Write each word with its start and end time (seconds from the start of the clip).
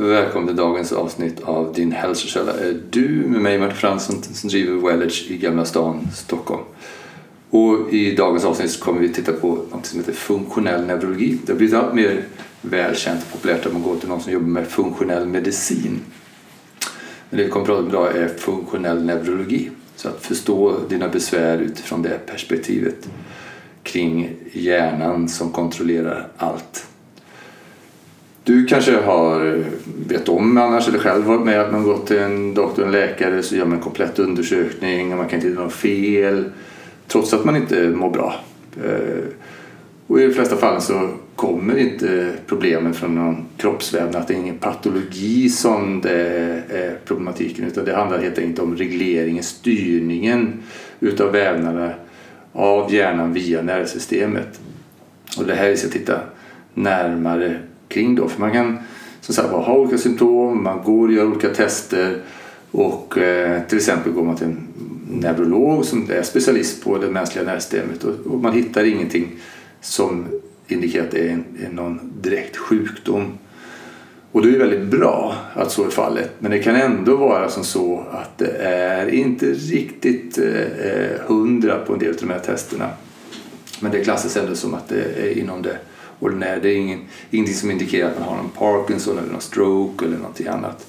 Välkommen 0.00 0.46
till 0.46 0.56
dagens 0.56 0.92
avsnitt 0.92 1.40
av 1.40 1.72
Din 1.72 1.92
hälsokälla 1.92 2.52
är 2.52 2.80
du 2.90 3.08
med 3.08 3.40
mig 3.40 3.58
Martin 3.58 3.76
Fransson 3.76 4.22
som 4.22 4.50
driver 4.50 4.88
Wellage 4.88 5.26
i 5.30 5.36
Gamla 5.36 5.64
stan, 5.64 6.08
Stockholm. 6.14 6.62
Och 7.50 7.92
I 7.92 8.14
dagens 8.14 8.44
avsnitt 8.44 8.80
kommer 8.80 9.00
vi 9.00 9.08
titta 9.08 9.32
på 9.32 9.48
något 9.70 9.86
som 9.86 10.00
heter 10.00 10.12
funktionell 10.12 10.86
neurologi. 10.86 11.38
Det 11.46 11.52
har 11.52 11.58
blivit 11.58 11.74
allt 11.74 11.94
mer 11.94 12.24
välkänt 12.62 13.20
och 13.22 13.32
populärt 13.32 13.66
att 13.66 13.72
man 13.72 13.82
går 13.82 13.96
till 13.96 14.08
någon 14.08 14.20
som 14.20 14.32
jobbar 14.32 14.48
med 14.48 14.66
funktionell 14.66 15.26
medicin. 15.26 16.00
Men 17.30 17.38
det 17.38 17.44
vi 17.44 17.50
kommer 17.50 17.62
att 17.62 17.68
prata 17.68 17.82
om 17.82 17.88
idag 17.88 18.16
är 18.16 18.28
funktionell 18.28 19.04
neurologi. 19.04 19.70
Så 19.96 20.08
att 20.08 20.26
förstå 20.26 20.74
dina 20.88 21.08
besvär 21.08 21.58
utifrån 21.58 22.02
det 22.02 22.26
perspektivet 22.26 23.08
kring 23.82 24.36
hjärnan 24.52 25.28
som 25.28 25.52
kontrollerar 25.52 26.28
allt. 26.36 26.86
Du 28.48 28.66
kanske 28.66 28.96
har 28.96 29.64
vet 30.08 30.28
om 30.28 30.56
annars 30.56 30.88
eller 30.88 30.98
själv 30.98 31.24
varit 31.24 31.44
med 31.44 31.60
att 31.60 31.72
man 31.72 31.82
gått 31.82 32.06
till 32.06 32.18
en 32.18 32.54
doktor, 32.54 32.84
en 32.84 32.90
läkare 32.90 33.42
så 33.42 33.56
gör 33.56 33.64
man 33.64 33.76
en 33.76 33.82
komplett 33.82 34.18
undersökning 34.18 35.12
och 35.12 35.18
man 35.18 35.28
kan 35.28 35.36
inte 35.36 35.48
hitta 35.48 35.60
något 35.60 35.72
fel 35.72 36.44
trots 37.06 37.32
att 37.32 37.44
man 37.44 37.56
inte 37.56 37.88
mår 37.88 38.10
bra. 38.10 38.34
Eh, 38.84 39.24
och 40.06 40.20
i 40.20 40.26
de 40.26 40.34
flesta 40.34 40.56
fall 40.56 40.80
så 40.80 41.10
kommer 41.36 41.78
inte 41.78 42.32
problemen 42.46 42.94
från 42.94 43.14
någon 43.14 43.46
kroppsvävnad. 43.56 44.24
Det 44.28 44.34
är 44.34 44.38
ingen 44.38 44.58
patologi 44.58 45.48
som 45.48 46.00
det 46.00 46.20
är 46.70 46.98
problematiken 47.04 47.64
utan 47.64 47.84
det 47.84 47.94
handlar 47.94 48.18
helt 48.18 48.38
enkelt 48.38 48.58
om 48.58 48.76
regleringen, 48.76 49.42
styrningen 49.42 50.62
utav 51.00 51.32
vävnaderna 51.32 51.92
av 52.52 52.94
hjärnan 52.94 53.32
via 53.32 53.62
nervsystemet. 53.62 54.60
Och 55.38 55.46
det 55.46 55.54
här 55.54 55.68
vi 55.68 55.76
ska 55.76 55.88
titta 55.88 56.20
närmare 56.74 57.58
kring 57.88 58.14
då. 58.14 58.28
För 58.28 58.40
man 58.40 58.52
kan 58.52 58.78
som 59.20 59.34
sagt 59.34 59.48
ha 59.48 59.76
olika 59.76 59.98
symptom, 59.98 60.62
man 60.62 60.82
går 60.84 61.08
och 61.08 61.14
gör 61.14 61.26
olika 61.26 61.48
tester 61.48 62.22
och 62.70 63.18
eh, 63.18 63.62
till 63.62 63.78
exempel 63.78 64.12
går 64.12 64.24
man 64.24 64.36
till 64.36 64.46
en 64.46 64.68
neurolog 65.10 65.84
som 65.84 66.10
är 66.10 66.22
specialist 66.22 66.84
på 66.84 66.98
det 66.98 67.10
mänskliga 67.10 67.44
nervsystemet 67.44 68.04
och, 68.04 68.32
och 68.32 68.40
man 68.40 68.52
hittar 68.52 68.84
ingenting 68.84 69.30
som 69.80 70.26
indikerar 70.68 71.04
att 71.04 71.10
det 71.10 71.28
är, 71.28 71.32
en, 71.32 71.44
är 71.66 71.72
någon 71.72 72.00
direkt 72.20 72.56
sjukdom. 72.56 73.38
Och 74.32 74.42
det 74.42 74.54
är 74.54 74.58
väldigt 74.58 74.90
bra 74.90 75.34
att 75.54 75.72
så 75.72 75.84
är 75.84 75.90
fallet 75.90 76.30
men 76.38 76.50
det 76.50 76.58
kan 76.58 76.76
ändå 76.76 77.16
vara 77.16 77.48
som 77.48 77.64
så 77.64 78.04
att 78.12 78.38
det 78.38 78.56
är 78.60 79.08
inte 79.08 79.46
riktigt 79.46 80.38
eh, 80.38 80.62
eh 80.62 81.20
hundra 81.26 81.78
på 81.78 81.92
en 81.92 81.98
del 81.98 82.08
av 82.08 82.16
de 82.20 82.30
här 82.30 82.38
testerna. 82.38 82.90
Men 83.80 83.92
det 83.92 84.04
klassas 84.04 84.36
ändå 84.36 84.54
som 84.54 84.74
att 84.74 84.88
det 84.88 85.02
är 85.02 85.38
inom 85.38 85.62
det 85.62 85.78
ordinära. 86.20 86.58
Det 86.60 86.68
är 86.68 86.76
ingen, 86.76 87.00
ingenting 87.30 87.56
som 87.56 87.70
indikerar 87.70 88.10
att 88.10 88.18
man 88.18 88.28
har 88.28 88.36
någon 88.36 88.50
Parkinson 88.50 89.18
eller 89.18 89.32
någon 89.32 89.40
stroke 89.40 90.04
eller 90.04 90.16
någonting 90.16 90.46
annat. 90.46 90.86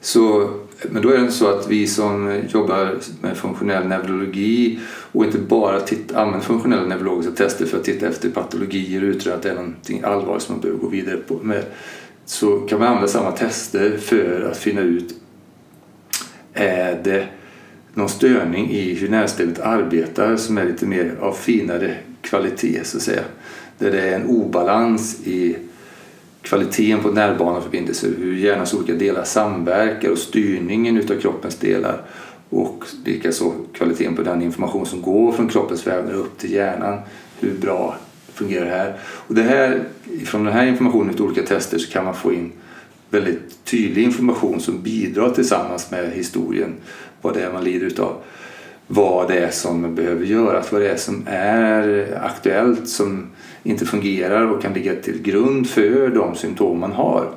Så, 0.00 0.50
men 0.90 1.02
då 1.02 1.08
är 1.08 1.18
det 1.18 1.30
så 1.30 1.48
att 1.48 1.68
vi 1.68 1.86
som 1.86 2.42
jobbar 2.48 2.98
med 3.20 3.36
funktionell 3.36 3.86
neurologi 3.88 4.78
och 5.12 5.24
inte 5.24 5.38
bara 5.38 5.80
använder 6.14 6.40
funktionella 6.40 6.86
neurologiska 6.86 7.32
tester 7.32 7.66
för 7.66 7.78
att 7.78 7.84
titta 7.84 8.06
efter 8.06 8.30
patologier 8.30 9.02
och 9.02 9.08
utröna 9.08 9.36
att 9.36 9.42
det 9.42 9.50
är 9.50 9.54
någonting 9.54 10.02
allvarligt 10.02 10.42
som 10.42 10.54
man 10.54 10.62
behöver 10.62 10.80
gå 10.80 10.88
vidare 10.88 11.16
på 11.16 11.34
med 11.42 11.64
så 12.24 12.60
kan 12.60 12.78
man 12.78 12.88
använda 12.88 13.08
samma 13.08 13.30
tester 13.30 13.96
för 13.98 14.48
att 14.50 14.56
finna 14.56 14.80
ut 14.80 15.14
är 16.52 17.00
det 17.04 17.26
någon 17.94 18.08
störning 18.08 18.70
i 18.70 18.94
hur 18.94 19.08
nervsystemet 19.08 19.60
arbetar 19.60 20.36
som 20.36 20.58
är 20.58 20.64
lite 20.64 20.86
mer 20.86 21.16
av 21.20 21.32
finare 21.32 21.96
kvalitet 22.22 22.84
så 22.84 22.96
att 22.96 23.02
säga. 23.02 23.22
Där 23.78 23.90
det 23.90 24.00
är 24.00 24.16
en 24.16 24.26
obalans 24.26 25.26
i 25.26 25.56
kvaliteten 26.42 27.00
på 27.00 27.10
nervbaneförbindelser, 27.10 28.10
hur 28.18 28.36
hjärnans 28.36 28.74
olika 28.74 28.92
delar 28.92 29.24
samverkar 29.24 30.10
och 30.10 30.18
styrningen 30.18 30.96
utav 30.96 31.20
kroppens 31.20 31.56
delar 31.56 32.02
och 32.50 32.84
likaså 33.04 33.52
kvaliteten 33.72 34.16
på 34.16 34.22
den 34.22 34.42
information 34.42 34.86
som 34.86 35.02
går 35.02 35.32
från 35.32 35.48
kroppens 35.48 35.86
vävnader 35.86 36.18
upp 36.18 36.38
till 36.38 36.52
hjärnan. 36.52 36.98
Hur 37.40 37.58
bra 37.58 37.96
fungerar 38.32 38.64
det 38.64 38.70
här? 38.70 38.96
Och 39.02 39.34
det 39.34 39.42
här, 39.42 39.84
från 40.24 40.44
den 40.44 40.52
här 40.52 40.66
informationen 40.66 41.14
till 41.14 41.24
olika 41.24 41.42
tester 41.42 41.78
så 41.78 41.92
kan 41.92 42.04
man 42.04 42.14
få 42.14 42.32
in 42.32 42.52
väldigt 43.10 43.64
tydlig 43.64 44.02
information 44.02 44.60
som 44.60 44.82
bidrar 44.82 45.30
tillsammans 45.30 45.90
med 45.90 46.12
historien 46.12 46.74
vad 47.22 47.34
det 47.34 47.42
är 47.42 47.52
man 47.52 47.64
lider 47.64 47.86
utav. 47.86 48.16
Vad 48.86 49.28
det 49.28 49.38
är 49.38 49.50
som 49.50 49.94
behöver 49.94 50.24
göras, 50.24 50.72
vad 50.72 50.80
det 50.80 50.90
är 50.90 50.96
som 50.96 51.26
är 51.26 52.18
aktuellt 52.22 52.88
som 52.88 53.30
inte 53.62 53.86
fungerar 53.86 54.46
och 54.50 54.62
kan 54.62 54.72
ligga 54.72 54.94
till 54.94 55.22
grund 55.22 55.68
för 55.68 56.08
de 56.08 56.34
symptom 56.34 56.80
man 56.80 56.92
har 56.92 57.34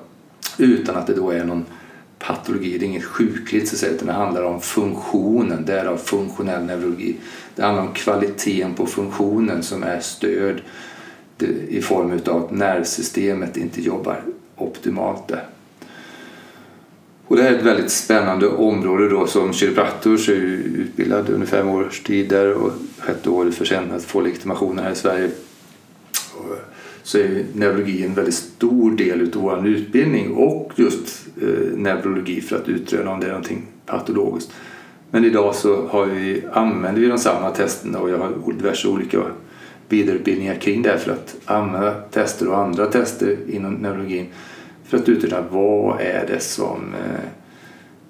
utan 0.57 0.95
att 0.95 1.07
det 1.07 1.13
då 1.13 1.31
är 1.31 1.43
någon 1.43 1.65
patologi, 2.19 2.77
det 2.77 2.85
är 2.85 2.87
inget 2.87 3.03
sjukligt 3.03 3.67
så 3.67 3.75
att 3.75 3.79
säga, 3.79 3.91
utan 3.91 4.07
det 4.07 4.13
handlar 4.13 4.43
om 4.43 4.61
funktionen, 4.61 5.65
därav 5.65 5.97
funktionell 5.97 6.63
neurologi. 6.63 7.15
Det 7.55 7.63
handlar 7.63 7.83
om 7.83 7.93
kvaliteten 7.93 8.73
på 8.73 8.85
funktionen 8.85 9.63
som 9.63 9.83
är 9.83 9.99
störd 9.99 10.61
i 11.69 11.81
form 11.81 12.19
av 12.27 12.43
att 12.43 12.51
nervsystemet 12.51 13.57
inte 13.57 13.81
jobbar 13.81 14.21
optimalt 14.55 15.27
där. 15.27 15.43
Och 17.27 17.35
det 17.35 17.43
här 17.43 17.51
är 17.51 17.57
ett 17.57 17.65
väldigt 17.65 17.91
spännande 17.91 18.47
område 18.47 19.09
då 19.09 19.27
som 19.27 19.53
kiropraktor 19.53 20.17
så 20.17 20.31
är 20.31 20.35
jag 20.35 20.43
utbildad 20.43 21.29
under 21.29 21.47
fem 21.47 21.69
års 21.69 21.99
tid 21.99 22.29
där 22.29 22.53
och 22.53 22.71
sjätte 22.99 23.29
året 23.29 23.55
för 23.55 23.65
sen 23.65 23.91
att 23.91 24.03
få 24.03 24.21
legitimationen 24.21 24.83
här 24.83 24.91
i 24.91 24.95
Sverige 24.95 25.29
så 27.03 27.17
är 27.17 27.45
neurologi 27.53 28.05
en 28.05 28.13
väldigt 28.13 28.33
stor 28.33 28.91
del 28.91 29.21
av 29.21 29.41
vår 29.41 29.67
utbildning 29.67 30.31
och 30.33 30.71
just 30.75 31.27
eh, 31.41 31.77
neurologi 31.77 32.41
för 32.41 32.55
att 32.55 32.69
utröna 32.69 33.11
om 33.11 33.19
det 33.19 33.25
är 33.25 33.31
någonting 33.31 33.65
patologiskt. 33.85 34.51
Men 35.11 35.25
idag 35.25 35.55
så 35.55 35.87
har 35.87 36.05
vi, 36.05 36.43
använder 36.53 37.01
vi 37.01 37.07
de 37.07 37.17
samma 37.17 37.49
testerna 37.49 37.99
och 37.99 38.09
jag 38.09 38.17
har 38.17 38.53
diverse 38.57 38.87
olika 38.87 39.23
vidareutbildningar 39.89 40.55
kring 40.55 40.81
det 40.81 40.97
för 40.97 41.11
att 41.11 41.35
använda 41.45 41.91
tester 41.93 42.47
och 42.47 42.57
andra 42.57 42.85
tester 42.85 43.37
inom 43.47 43.73
neurologin 43.73 44.25
för 44.87 44.97
att 44.97 45.09
utröna 45.09 45.41
vad 45.49 46.01
är 46.01 46.25
det 46.27 46.39
som 46.39 46.93
eh, 46.93 47.29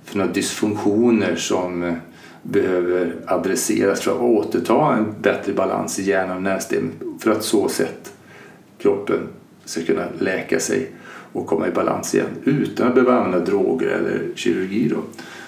för 0.03 0.17
några 0.17 0.31
dysfunktioner 0.31 1.35
som 1.35 1.83
eh, 1.83 1.93
behöver 2.41 3.15
adresseras 3.25 4.01
för 4.01 4.11
att 4.11 4.21
återta 4.21 4.95
en 4.95 5.15
bättre 5.21 5.53
balans 5.53 5.99
i 5.99 6.03
hjärnan 6.03 6.37
och 6.37 6.43
nervsystemet 6.43 6.93
för 7.19 7.31
att 7.31 7.43
så 7.43 7.69
sätt 7.69 8.13
kroppen 8.77 9.19
ska 9.65 9.83
kunna 9.83 10.05
läka 10.19 10.59
sig 10.59 10.91
och 11.33 11.47
komma 11.47 11.67
i 11.67 11.71
balans 11.71 12.15
igen 12.15 12.27
utan 12.43 12.87
att 12.87 12.93
behöva 12.93 13.15
använda 13.17 13.45
droger 13.45 13.87
eller 13.87 14.21
kirurgi. 14.35 14.87
Då. 14.87 14.97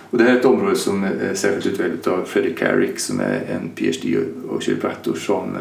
Och 0.09 0.17
det 0.17 0.23
här 0.23 0.35
är 0.35 0.39
ett 0.39 0.45
område 0.45 0.75
som 0.75 1.03
är 1.03 1.33
särskilt 1.33 1.65
utvecklat 1.65 2.07
av 2.07 2.23
Fredrik 2.23 2.57
Carrick 2.57 2.99
som 2.99 3.19
är 3.19 3.41
en 3.49 3.69
PhD 3.69 4.17
och 4.49 4.61
kiropraktor 4.61 5.15
som 5.15 5.57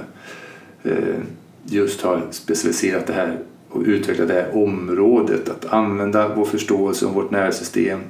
just 1.65 2.01
har 2.03 2.23
specialiserat 2.31 3.07
det 3.07 3.13
här 3.13 3.39
och 3.71 3.83
utveckla 3.83 4.25
det 4.25 4.35
här 4.35 4.57
området. 4.57 5.49
Att 5.49 5.65
använda 5.65 6.35
vår 6.35 6.45
förståelse 6.45 7.07
om 7.07 7.15
vårt 7.15 7.31
nervsystem 7.31 8.01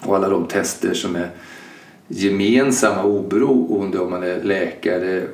och 0.00 0.16
alla 0.16 0.28
de 0.28 0.46
tester 0.46 0.94
som 0.94 1.16
är 1.16 1.30
gemensamma 2.08 3.04
oberoende 3.04 3.98
om 3.98 4.10
man 4.10 4.22
är 4.22 4.42
läkare, 4.42 5.26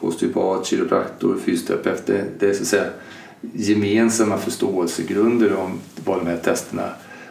osteopat, 0.00 0.66
kiropraktor, 0.66 1.36
fysioterapeut. 1.44 2.06
Det, 2.06 2.24
det 2.38 2.46
är 2.46 2.52
så 2.52 2.62
att 2.62 2.68
säga 2.68 2.86
gemensamma 3.52 4.38
förståelsegrunder 4.38 5.56
om 5.56 5.80
vad 6.04 6.18
de 6.18 6.26
här 6.26 6.36
testerna 6.36 6.90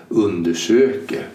undersöker. 0.10 1.28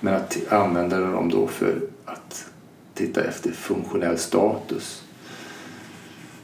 Men 0.00 0.14
att 0.14 0.38
använda 0.48 1.00
dem 1.00 1.30
då 1.30 1.46
för 1.46 1.80
att 2.04 2.46
titta 2.94 3.24
efter 3.24 3.50
funktionell 3.50 4.18
status. 4.18 5.02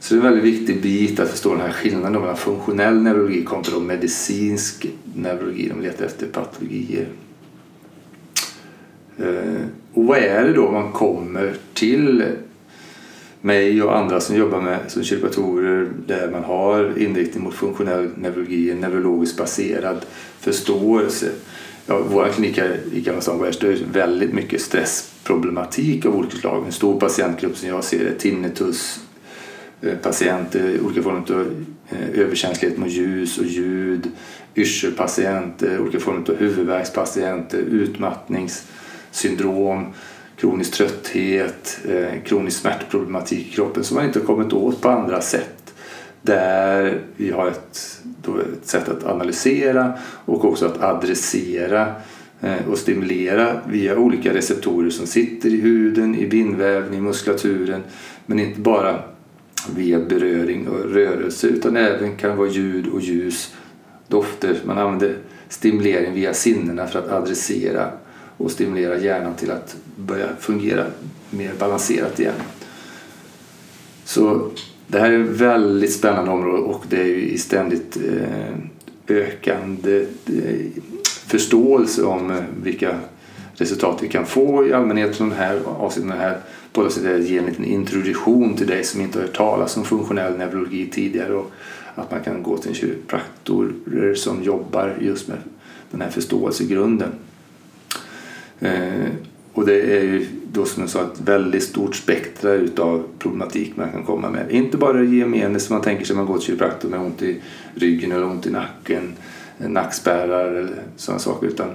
Så 0.07 0.15
det 0.15 0.21
är 0.21 0.27
en 0.27 0.35
väldigt 0.35 0.55
viktig 0.55 0.83
bit 0.83 1.21
att 1.21 1.31
förstå 1.31 1.51
den 1.51 1.61
här 1.61 1.73
skillnaden 1.73 2.21
mellan 2.21 2.37
funktionell 2.37 3.03
neurologi 3.03 3.45
kontra 3.45 3.79
medicinsk 3.81 4.87
neurologi. 5.15 5.69
De 5.69 5.81
letar 5.81 6.05
efter 6.05 6.27
patologier. 6.27 7.09
Eh, 9.19 9.67
och 9.93 10.05
vad 10.05 10.19
är 10.19 10.45
det 10.45 10.53
då 10.53 10.71
man 10.71 10.93
kommer 10.93 11.55
till 11.75 12.25
mig 13.41 13.83
och 13.83 13.97
andra 13.99 14.21
som 14.21 14.37
jobbar 14.37 14.61
med 14.61 14.79
som 14.87 15.05
kiropraktorer 15.05 15.89
där 16.07 16.31
man 16.31 16.45
har 16.45 16.99
inriktning 16.99 17.45
mot 17.45 17.55
funktionell 17.55 18.11
neurologi, 18.17 18.71
en 18.71 18.81
neurologiskt 18.81 19.39
baserad 19.39 20.07
förståelse. 20.41 21.27
Ja, 21.87 22.01
vår 22.11 22.29
klinik 22.29 22.59
här 22.59 22.79
i 22.93 23.01
Gamla 23.01 23.21
stan 23.21 23.45
är 23.45 23.93
väldigt 23.93 24.33
mycket 24.33 24.61
stressproblematik 24.61 26.07
av 26.07 26.17
olika 26.17 26.37
slag. 26.37 26.67
En 26.67 26.73
stor 26.73 27.01
patientgrupp 27.01 27.57
som 27.57 27.69
jag 27.69 27.85
ser 27.85 28.05
det, 28.05 28.19
tinnitus, 28.19 29.01
Eh, 29.81 29.97
patienter, 29.97 30.81
olika 30.85 31.03
former 31.03 31.33
av 31.33 31.67
eh, 31.91 32.21
överkänslighet 32.21 32.79
mot 32.79 32.89
ljus 32.89 33.39
och 33.39 33.45
ljud, 33.45 34.11
yrselpatienter, 34.55 35.81
olika 35.81 36.01
former 36.01 36.31
av 36.31 36.37
huvudvärkspatienter, 36.37 37.59
utmattningssyndrom 37.59 39.87
kronisk 40.37 40.73
trötthet, 40.73 41.81
eh, 41.89 42.23
kronisk 42.25 42.61
smärtproblematik 42.61 43.49
i 43.49 43.51
kroppen 43.51 43.85
som 43.85 43.97
man 43.97 44.05
inte 44.05 44.19
har 44.19 44.27
kommit 44.27 44.53
åt 44.53 44.81
på 44.81 44.89
andra 44.89 45.21
sätt. 45.21 45.53
där 46.23 47.01
vi 47.17 47.31
har 47.31 47.49
ett, 47.49 48.01
ett 48.27 48.69
sätt 48.69 48.89
att 48.89 49.05
analysera 49.05 49.93
och 50.25 50.45
också 50.45 50.67
att 50.67 50.83
adressera 50.83 51.95
och 52.69 52.79
stimulera 52.79 53.61
via 53.69 53.97
olika 53.97 54.35
receptorer 54.35 54.91
som 54.91 55.07
sitter 55.07 55.49
i 55.49 55.61
huden, 55.61 56.15
i 56.15 56.27
bindväven, 56.27 56.95
i 56.95 57.01
muskulaturen. 57.01 57.83
Men 58.27 58.41
inte 58.41 58.61
bara 58.61 59.03
via 59.75 59.99
beröring 59.99 60.69
och 60.69 60.91
rörelse 60.91 61.47
utan 61.47 61.77
även 61.77 62.17
kan 62.17 62.37
vara 62.37 62.49
ljud 62.49 62.87
och 62.87 63.01
ljus, 63.01 63.55
dofter. 64.09 64.61
Man 64.65 64.79
använder 64.79 65.17
stimulering 65.49 66.15
via 66.15 66.35
sinnena 66.35 66.87
för 66.87 66.99
att 66.99 67.13
adressera 67.13 67.91
och 68.37 68.51
stimulera 68.51 68.99
hjärnan 68.99 69.35
till 69.35 69.51
att 69.51 69.77
börja 69.97 70.29
fungera 70.41 70.85
mer 71.31 71.53
balanserat 71.59 72.21
igen. 72.21 72.35
Så 74.05 74.51
det 74.87 74.99
här 74.99 75.11
är 75.11 75.21
ett 75.21 75.29
väldigt 75.29 75.93
spännande 75.93 76.31
område 76.31 76.63
och 76.63 76.85
det 76.89 77.01
är 77.01 77.05
i 77.05 77.39
ständigt 77.39 77.97
eh, 77.97 78.57
ökande 79.09 80.01
eh, 80.27 80.83
förståelse 81.27 82.03
om 82.03 82.31
eh, 82.31 82.43
vilka 82.63 82.99
resultat 83.55 83.99
vi 84.03 84.09
kan 84.09 84.27
få 84.27 84.67
i 84.67 84.73
allmänhet 84.73 85.17
från 85.17 85.29
den 85.29 85.39
här 85.39 85.61
avsnitten. 85.65 86.13
Här 86.13 86.41
podden 86.77 87.27
ge 87.27 87.39
en 87.39 87.47
liten 87.47 87.65
introduktion 87.65 88.57
till 88.57 88.67
dig 88.67 88.85
som 88.85 89.01
inte 89.01 89.19
har 89.19 89.27
hört 89.27 89.37
talas 89.37 89.77
om 89.77 89.85
funktionell 89.85 90.39
neurologi 90.39 90.91
tidigare 90.91 91.35
och 91.35 91.51
att 91.95 92.11
man 92.11 92.21
kan 92.21 92.43
gå 92.43 92.59
till 92.59 92.69
en 92.69 92.75
kiropraktor 92.75 93.75
som 94.15 94.43
jobbar 94.43 94.97
just 95.01 95.29
med 95.29 95.39
den 95.91 96.01
här 96.01 96.11
förståelsegrunden. 96.11 97.11
Eh, 98.61 99.09
och 99.53 99.67
det 99.67 99.81
är 99.81 100.03
ju 100.03 100.27
då 100.53 100.65
som 100.65 100.83
jag 100.83 100.91
sa 100.91 101.03
ett 101.03 101.21
väldigt 101.21 101.63
stort 101.63 101.97
spektra 101.97 102.53
utav 102.53 103.05
problematik 103.19 103.77
man 103.77 103.93
kan 103.93 104.05
komma 104.05 104.31
med. 104.31 104.51
Inte 104.51 104.77
bara 104.77 105.03
gemene 105.03 105.61
som 105.61 105.75
man 105.75 105.83
tänker 105.83 106.05
sig 106.05 106.17
man 106.17 106.27
går 106.27 106.39
till 106.39 106.47
kiropraktor 106.47 106.89
med 106.89 107.01
ont 107.01 107.23
i 107.23 107.41
ryggen 107.75 108.13
eller 108.13 108.27
ont 108.27 108.47
i 108.47 108.51
nacken, 108.51 109.15
eh, 109.59 109.69
nackspärrar 109.69 110.55
eller 110.55 110.83
sådana 110.97 111.19
saker 111.19 111.47
utan 111.47 111.69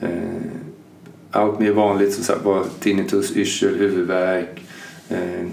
eh, 0.00 0.08
allt 1.34 1.60
mer 1.60 1.72
vanligt 1.72 2.24
så 2.24 2.32
var 2.44 2.64
tinnitus, 2.80 3.36
yrsel, 3.36 3.74
huvudvärk, 3.74 4.64
eh, 5.08 5.46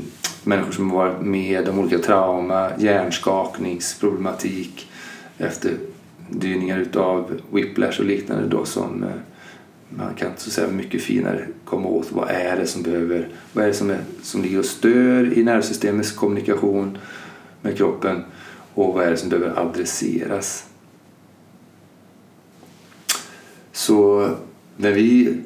människor 0.44 0.72
som 0.72 0.92
har 0.92 0.98
varit 0.98 1.22
med 1.22 1.70
om 1.70 1.80
olika 1.80 1.98
trauma, 1.98 2.70
hjärnskakningsproblematik 2.78 4.90
efter 5.38 5.78
dyningar 6.30 6.80
utav 6.80 7.40
whiplash 7.52 8.00
och 8.00 8.06
liknande 8.06 8.48
då 8.48 8.66
som 8.66 9.04
eh, 9.04 9.10
man 9.90 10.14
kan 10.14 10.32
så 10.38 10.50
säga 10.50 10.68
mycket 10.68 11.02
finare 11.02 11.48
komma 11.66 11.90
åt 11.90 12.12
vad 12.12 12.30
är 12.30 12.58
det 12.58 12.68
som 12.68 12.84
behöver, 12.84 13.30
vad 13.54 13.64
är 13.64 13.68
det 13.68 13.74
som, 13.74 13.90
är, 13.90 14.00
som 14.22 14.42
ligger 14.42 14.60
och 14.60 14.66
stör 14.66 15.38
i 15.38 15.44
nervsystemets 15.44 16.12
kommunikation 16.12 16.98
med 17.62 17.78
kroppen 17.78 18.24
och 18.74 18.94
vad 18.94 19.06
är 19.06 19.12
det 19.12 19.18
som 19.18 19.30
behöver 19.30 19.60
adresseras. 19.60 20.66
Så 23.72 24.30
när 24.78 24.92
vi 24.92 25.38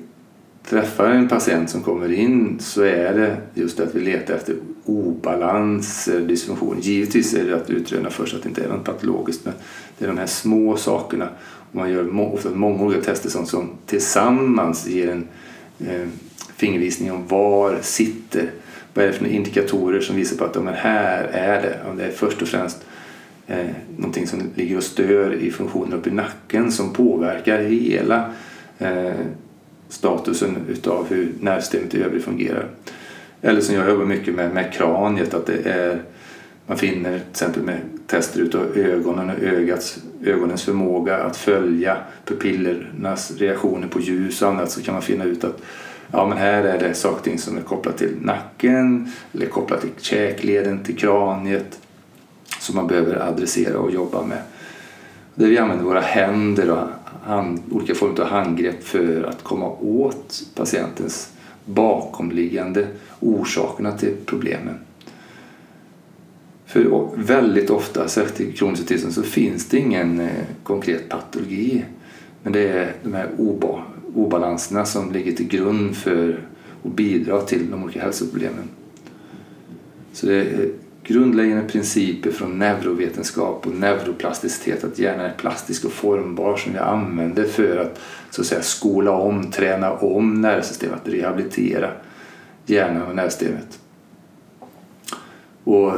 träffar 0.70 1.10
en 1.10 1.28
patient 1.28 1.70
som 1.70 1.84
kommer 1.84 2.12
in 2.12 2.60
så 2.60 2.82
är 2.82 3.14
det 3.14 3.38
just 3.54 3.80
att 3.80 3.96
vi 3.96 4.00
letar 4.00 4.34
efter 4.34 4.56
obalanser, 4.86 6.20
eh, 6.20 6.22
dysfunktion. 6.22 6.80
Givetvis 6.82 7.34
är 7.34 7.46
det 7.46 7.56
att 7.56 7.70
utröna 7.70 8.10
först 8.10 8.36
att 8.36 8.44
det 8.44 8.50
inte 8.50 8.64
är 8.64 8.70
något 8.70 8.84
patologiskt 8.84 9.46
men 9.46 9.54
det 9.98 10.06
är 10.06 10.10
de 10.10 10.18
här 10.18 10.26
små 10.26 10.78
sakerna 10.78 11.30
och 11.70 11.76
man 11.76 11.92
gör 11.92 12.20
ofta 12.20 12.50
många 12.50 12.84
olika 12.84 13.02
tester 13.02 13.30
som, 13.30 13.46
som 13.46 13.70
tillsammans 13.86 14.88
ger 14.88 15.12
en 15.12 15.28
eh, 15.80 16.08
fingervisning 16.56 17.12
om 17.12 17.28
var 17.28 17.78
sitter. 17.82 18.52
Vad 18.94 19.06
är 19.06 19.08
det 19.08 19.14
för 19.14 19.26
indikatorer 19.26 20.02
som 20.02 20.16
visar 20.16 20.38
på 20.38 20.46
att 20.46 20.64
men 20.64 20.74
här 20.74 21.24
är 21.24 21.62
det. 21.62 21.80
Om 21.90 21.98
det 21.98 22.06
är 22.06 22.12
först 22.12 22.42
och 22.42 22.48
främst 22.48 22.86
eh, 23.48 23.66
någonting 23.98 24.28
som 24.28 24.42
ligger 24.56 24.78
och 24.78 24.84
stör 24.84 25.34
i 25.34 25.52
funktionen 25.52 25.94
uppe 25.94 26.10
i 26.10 26.14
nacken 26.14 26.72
som 26.72 26.94
påverkar 26.94 27.60
hela 27.60 28.32
eh, 28.78 29.14
statusen 29.90 30.58
utav 30.70 31.08
hur 31.10 31.34
nervsystemet 31.40 31.94
i 31.94 32.04
övrigt 32.04 32.24
fungerar. 32.24 32.68
Eller 33.42 33.62
som 33.62 33.76
jag 33.76 33.90
jobbar 33.90 34.06
mycket 34.06 34.36
med, 34.36 34.54
med 34.54 34.74
kraniet, 34.74 35.34
att 35.34 35.46
det 35.46 35.70
är 35.70 36.02
man 36.68 36.78
finner 36.78 37.20
till 37.20 37.30
exempel 37.32 37.64
med 37.64 37.80
tester 38.08 38.40
utav 38.40 38.78
ögonen 38.78 39.30
och 39.30 39.44
ögats, 39.44 39.98
ögonens 40.24 40.64
förmåga 40.64 41.18
att 41.18 41.38
följa 41.38 41.98
pupillernas 42.26 43.32
reaktioner 43.38 43.88
på 43.88 44.00
ljus 44.00 44.42
och 44.42 44.50
annat 44.50 44.72
så 44.72 44.82
kan 44.82 44.94
man 44.94 45.04
finna 45.04 45.24
ut 45.24 45.44
att 45.44 45.62
ja, 46.12 46.28
men 46.28 46.38
här 46.38 46.64
är 46.64 46.80
det 46.80 46.94
saker 46.94 47.18
och 47.18 47.24
ting 47.24 47.40
som 47.40 47.58
är 47.58 47.62
kopplat 47.62 47.98
till 47.98 48.16
nacken 48.22 49.12
eller 49.34 49.46
kopplat 49.46 49.82
till 49.82 49.90
käkleden, 49.98 50.84
till 50.84 50.98
kraniet 50.98 51.80
som 52.60 52.76
man 52.76 52.88
behöver 52.88 53.28
adressera 53.28 53.80
och 53.80 53.92
jobba 53.92 54.26
med. 54.26 54.42
Där 55.36 55.48
vi 55.48 55.58
använder 55.58 55.86
våra 55.86 56.02
händer 56.02 56.70
och 56.70 56.88
hand, 57.24 57.62
olika 57.72 57.96
former 57.96 58.20
av 58.20 58.28
handgrepp 58.28 58.84
för 58.84 59.24
att 59.24 59.44
komma 59.44 59.70
åt 59.70 60.44
patientens 60.56 61.32
bakomliggande 61.66 62.88
orsakerna 63.20 63.92
till 63.92 64.14
problemen. 64.26 64.76
För 66.66 67.10
väldigt 67.16 67.70
ofta, 67.70 68.08
särskilt 68.08 68.42
i 68.42 68.58
kroniska 68.58 68.86
tillstånd, 68.86 69.14
så 69.14 69.24
finns 69.24 69.70
det 69.70 69.78
ingen 69.78 70.20
eh, 70.20 70.44
konkret 70.64 71.10
patologi. 71.10 71.86
Men 72.44 72.54
det 72.54 72.68
är 72.70 72.94
de 73.04 73.14
här 73.14 73.30
oba, 73.38 73.84
obalanserna 74.16 74.86
som 74.86 75.12
ligger 75.12 75.32
till 75.32 75.48
grund 75.48 75.96
för 75.96 76.48
och 76.82 76.90
bidrar 76.90 77.42
till 77.42 77.72
de 77.72 77.84
olika 77.84 78.02
hälsoproblemen. 78.02 78.70
Så 80.14 80.26
det 80.26 80.36
är 80.36 80.70
grundläggande 81.08 81.64
principer 81.64 82.32
från 82.32 82.60
neurovetenskap 82.60 83.68
och 83.68 83.76
neuroplasticitet, 83.76 84.84
att 84.84 85.00
hjärnan 85.00 85.26
är 85.26 85.34
plastisk 85.38 85.86
och 85.86 85.92
formbar 85.92 86.58
som 86.58 86.74
vi 86.74 86.80
använder 86.80 87.44
för 87.44 87.78
att 87.78 88.00
så 88.30 88.42
att 88.42 88.48
säga 88.48 88.62
skola 88.62 89.12
om, 89.12 89.52
träna 89.52 89.92
om 89.92 90.42
nervsystemet, 90.42 91.00
att 91.02 91.14
rehabilitera 91.14 91.92
hjärnan 92.66 93.02
och 93.02 93.16
nervsystemet. 93.16 93.80
Och 95.64 95.94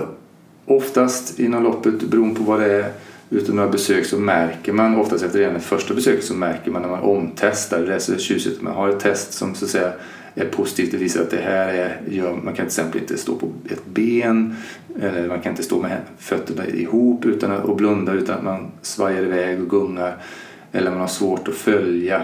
oftast 0.65 1.39
inom 1.39 1.63
loppet, 1.63 2.01
beroende 2.01 2.36
på 2.36 2.44
vad 2.44 2.59
det 2.59 2.74
är, 2.74 2.92
utan 3.30 3.56
några 3.56 3.69
besök 3.69 4.06
så 4.06 4.19
märker 4.19 4.74
man, 4.74 4.95
oftast 4.95 5.24
efter 5.24 5.54
det 5.54 5.59
första 5.59 5.94
besöket 5.94 6.24
så 6.24 6.33
märker 6.33 6.71
man 6.71 6.81
när 6.81 6.89
man 6.89 7.00
omtestar. 7.00 7.80
Det 7.80 7.95
är 7.95 8.00
så 8.00 8.18
tjusigt. 8.18 8.62
Man 8.62 8.74
har 8.74 8.89
ett 8.89 9.00
test 9.00 9.33
som 9.33 9.56
så 9.56 9.65
att 9.65 9.71
säga 9.71 9.94
är 10.37 10.45
positivt. 10.45 10.91
Det 10.91 10.97
visar 10.97 11.21
att 11.21 11.29
det 11.29 11.41
här 11.41 11.73
är, 11.73 12.01
ja, 12.09 12.31
man 12.31 12.43
kan 12.43 12.55
till 12.55 12.65
exempel 12.65 13.01
inte 13.01 13.17
stå 13.17 13.35
på 13.35 13.51
ett 13.69 13.85
ben 13.85 14.55
eller 15.01 15.27
man 15.27 15.41
kan 15.41 15.51
inte 15.51 15.63
stå 15.63 15.81
med 15.81 15.97
fötterna 16.17 16.67
ihop 16.67 17.25
utan 17.25 17.51
att, 17.51 17.65
och 17.65 17.75
blunda 17.75 18.13
utan 18.13 18.37
att 18.37 18.43
man 18.43 18.71
svajar 18.81 19.23
iväg 19.23 19.61
och 19.61 19.69
gungar. 19.69 20.17
Eller 20.71 20.91
man 20.91 20.99
har 20.99 21.07
svårt 21.07 21.47
att 21.47 21.55
följa 21.55 22.21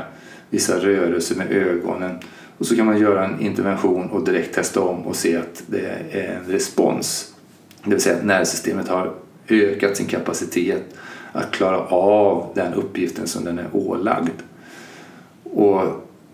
vissa 0.50 0.79
rörelser 0.79 1.36
med 1.36 1.51
ögonen. 1.51 2.12
Och 2.58 2.65
så 2.65 2.75
kan 2.75 2.86
man 2.86 3.00
göra 3.00 3.25
en 3.25 3.41
intervention 3.41 4.10
och 4.10 4.25
direkt 4.25 4.55
testa 4.55 4.82
om 4.82 5.01
och 5.08 5.15
se 5.15 5.38
att 5.38 5.63
det 5.67 5.86
är 6.12 6.39
en 6.39 6.51
respons 6.51 7.34
det 7.84 7.89
vill 7.89 8.01
säga 8.01 8.15
att 8.15 8.25
nervsystemet 8.25 8.88
har 8.88 9.13
ökat 9.50 9.98
sin 9.98 10.05
kapacitet 10.05 10.84
att 11.32 11.51
klara 11.51 11.79
av 11.88 12.51
den 12.55 12.74
uppgiften 12.74 13.27
som 13.27 13.46
den 13.46 13.60
är 13.60 13.67
ålagd. 13.74 14.41
Och 15.43 15.82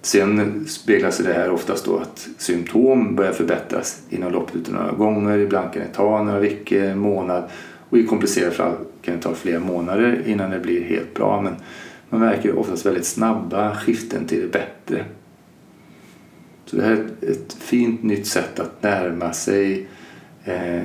sen 0.01 0.65
speglar 0.67 1.11
sig 1.11 1.25
det 1.25 1.33
här 1.33 1.49
oftast 1.49 1.85
då 1.85 1.97
att 1.97 2.27
symptom 2.37 3.15
börjar 3.15 3.31
förbättras 3.31 4.01
inom 4.09 4.31
loppet 4.31 4.67
av 4.67 4.73
några 4.73 4.91
gånger. 4.91 5.37
Ibland 5.37 5.73
kan 5.73 5.81
det 5.81 5.93
ta 5.93 6.23
några 6.23 6.39
veckor, 6.39 6.83
en 6.83 6.99
månad 6.99 7.43
och 7.89 7.97
i 7.97 8.05
komplicerade 8.05 8.51
fall 8.51 8.75
kan 9.01 9.15
det 9.15 9.21
ta 9.21 9.33
flera 9.33 9.59
månader 9.59 10.23
innan 10.25 10.51
det 10.51 10.59
blir 10.59 10.83
helt 10.83 11.13
bra. 11.13 11.41
Men 11.41 11.55
man 12.09 12.21
märker 12.21 12.59
oftast 12.59 12.85
väldigt 12.85 13.05
snabba 13.05 13.75
skiften 13.75 14.25
till 14.25 14.41
det 14.41 14.47
bättre. 14.47 15.05
Så 16.65 16.75
det 16.75 16.83
här 16.83 16.91
är 16.91 17.31
ett 17.31 17.53
fint 17.53 18.03
nytt 18.03 18.27
sätt 18.27 18.59
att 18.59 18.83
närma 18.83 19.33
sig 19.33 19.87
eh, 20.43 20.81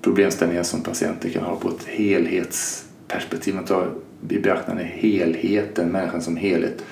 problemställningar 0.00 0.62
som 0.62 0.82
patienter 0.82 1.30
kan 1.30 1.44
ha 1.44 1.56
på 1.56 1.68
ett 1.68 1.84
helhetsperspektiv. 1.84 3.54
Man 3.54 3.64
tar 3.64 3.90
i 4.28 4.38
beaktande 4.38 4.82
helheten, 4.82 5.92
människan 5.92 6.22
som 6.22 6.36
helhet 6.36 6.84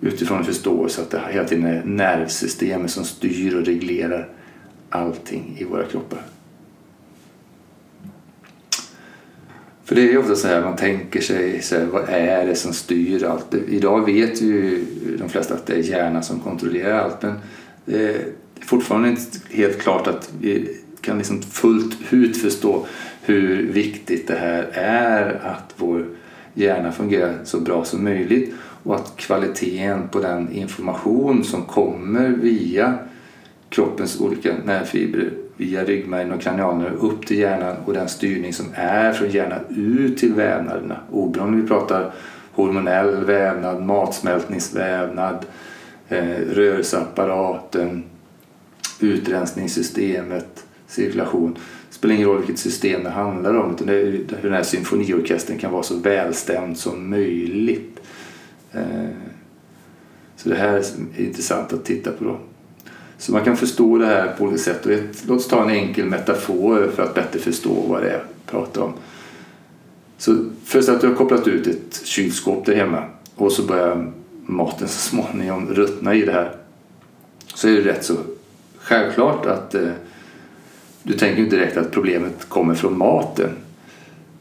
utifrån 0.00 0.38
en 0.38 0.44
förståelse 0.44 1.02
att 1.02 1.10
det 1.10 1.22
hela 1.30 1.48
tiden 1.48 1.64
är 1.64 1.84
nervsystemet 1.84 2.90
som 2.90 3.04
styr 3.04 3.56
och 3.56 3.66
reglerar 3.66 4.28
allting 4.90 5.56
i 5.58 5.64
våra 5.64 5.84
kroppar. 5.84 6.22
För 9.84 9.94
det 9.94 10.02
är 10.02 10.12
ju 10.12 10.18
ofta 10.18 10.34
så 10.34 10.48
här 10.48 10.64
man 10.64 10.76
tänker 10.76 11.20
sig, 11.20 11.62
så 11.62 11.76
här, 11.76 11.84
vad 11.84 12.08
är 12.08 12.46
det 12.46 12.54
som 12.54 12.72
styr 12.72 13.24
allt? 13.24 13.54
Idag 13.68 14.06
vet 14.06 14.42
ju 14.42 14.84
de 15.18 15.28
flesta 15.28 15.54
att 15.54 15.66
det 15.66 15.74
är 15.74 15.82
hjärnan 15.82 16.22
som 16.22 16.40
kontrollerar 16.40 16.98
allt 16.98 17.22
men 17.22 17.30
eh, 17.30 17.36
det 17.86 18.64
är 18.64 18.66
fortfarande 18.66 19.08
inte 19.08 19.22
helt 19.50 19.78
klart 19.78 20.06
att 20.06 20.30
vi 20.40 20.76
kan 21.00 21.18
liksom 21.18 21.42
fullt 21.42 21.96
ut 22.10 22.36
förstå 22.36 22.86
hur 23.22 23.72
viktigt 23.72 24.28
det 24.28 24.36
här 24.36 24.68
är 24.72 25.40
att 25.44 25.74
vår 25.76 26.06
hjärna 26.54 26.92
fungerar 26.92 27.34
så 27.44 27.60
bra 27.60 27.84
som 27.84 28.04
möjligt 28.04 28.54
och 28.82 28.94
att 28.94 29.16
kvaliteten 29.16 30.08
på 30.08 30.20
den 30.20 30.52
information 30.52 31.44
som 31.44 31.62
kommer 31.62 32.28
via 32.28 32.98
kroppens 33.68 34.20
olika 34.20 34.54
nervfibrer 34.64 35.30
via 35.60 35.84
ryggmärgen 35.84 36.32
och 36.32 36.40
kranialnerver 36.40 36.96
upp 36.96 37.26
till 37.26 37.38
hjärnan 37.38 37.76
och 37.84 37.92
den 37.92 38.08
styrning 38.08 38.52
som 38.52 38.66
är 38.74 39.12
från 39.12 39.30
hjärnan 39.30 39.60
ut 39.76 40.18
till 40.18 40.34
vävnaderna. 40.34 40.96
Oberoende 41.10 41.54
om 41.54 41.62
vi 41.62 41.68
pratar 41.68 42.12
hormonell 42.52 43.24
vävnad, 43.24 43.82
matsmältningsvävnad, 43.82 45.46
eh, 46.08 46.38
rörelseapparaten, 46.50 48.04
utrensningssystemet, 49.00 50.64
cirkulation. 50.86 51.54
Det 51.88 51.94
spelar 51.94 52.14
ingen 52.14 52.28
roll 52.28 52.38
vilket 52.38 52.58
system 52.58 53.04
det 53.04 53.10
handlar 53.10 53.54
om 53.54 53.74
utan 53.74 53.86
det 53.86 53.94
är 53.94 54.06
hur 54.06 54.26
den 54.42 54.52
här 54.52 54.62
symfoniorkestern 54.62 55.58
kan 55.58 55.72
vara 55.72 55.82
så 55.82 55.96
välstämd 55.96 56.78
som 56.78 57.10
möjligt. 57.10 58.00
Eh, 58.72 59.10
så 60.36 60.48
det 60.48 60.54
här 60.54 60.74
är 60.76 60.84
intressant 61.24 61.72
att 61.72 61.84
titta 61.84 62.12
på. 62.12 62.24
Då. 62.24 62.38
Så 63.18 63.32
man 63.32 63.44
kan 63.44 63.56
förstå 63.56 63.98
det 63.98 64.06
här 64.06 64.34
på 64.38 64.44
olika 64.44 64.58
sätt. 64.58 64.86
Och 64.86 64.92
ett, 64.92 65.24
låt 65.26 65.38
oss 65.38 65.48
ta 65.48 65.62
en 65.62 65.70
enkel 65.70 66.06
metafor 66.06 66.90
för 66.94 67.02
att 67.02 67.14
bättre 67.14 67.38
förstå 67.38 67.74
vad 67.88 68.02
det 68.02 68.08
är 68.08 68.12
jag 68.12 68.22
pratar 68.46 68.82
om. 68.82 68.92
Så 70.18 70.36
först 70.64 70.88
att 70.88 71.00
du 71.00 71.08
har 71.08 71.14
kopplat 71.14 71.48
ut 71.48 71.66
ett 71.66 72.00
kylskåp 72.04 72.66
där 72.66 72.74
hemma 72.74 73.04
och 73.34 73.52
så 73.52 73.62
börjar 73.62 74.12
maten 74.46 74.88
så 74.88 74.98
småningom 75.08 75.66
ruttna 75.68 76.14
i 76.14 76.24
det 76.24 76.32
här. 76.32 76.56
Så 77.54 77.68
är 77.68 77.72
det 77.72 77.80
rätt 77.80 78.04
så 78.04 78.14
självklart 78.76 79.46
att 79.46 79.74
eh, 79.74 79.90
du 81.02 81.12
tänker 81.12 81.42
inte 81.42 81.56
direkt 81.56 81.76
att 81.76 81.90
problemet 81.90 82.48
kommer 82.48 82.74
från 82.74 82.98
maten. 82.98 83.50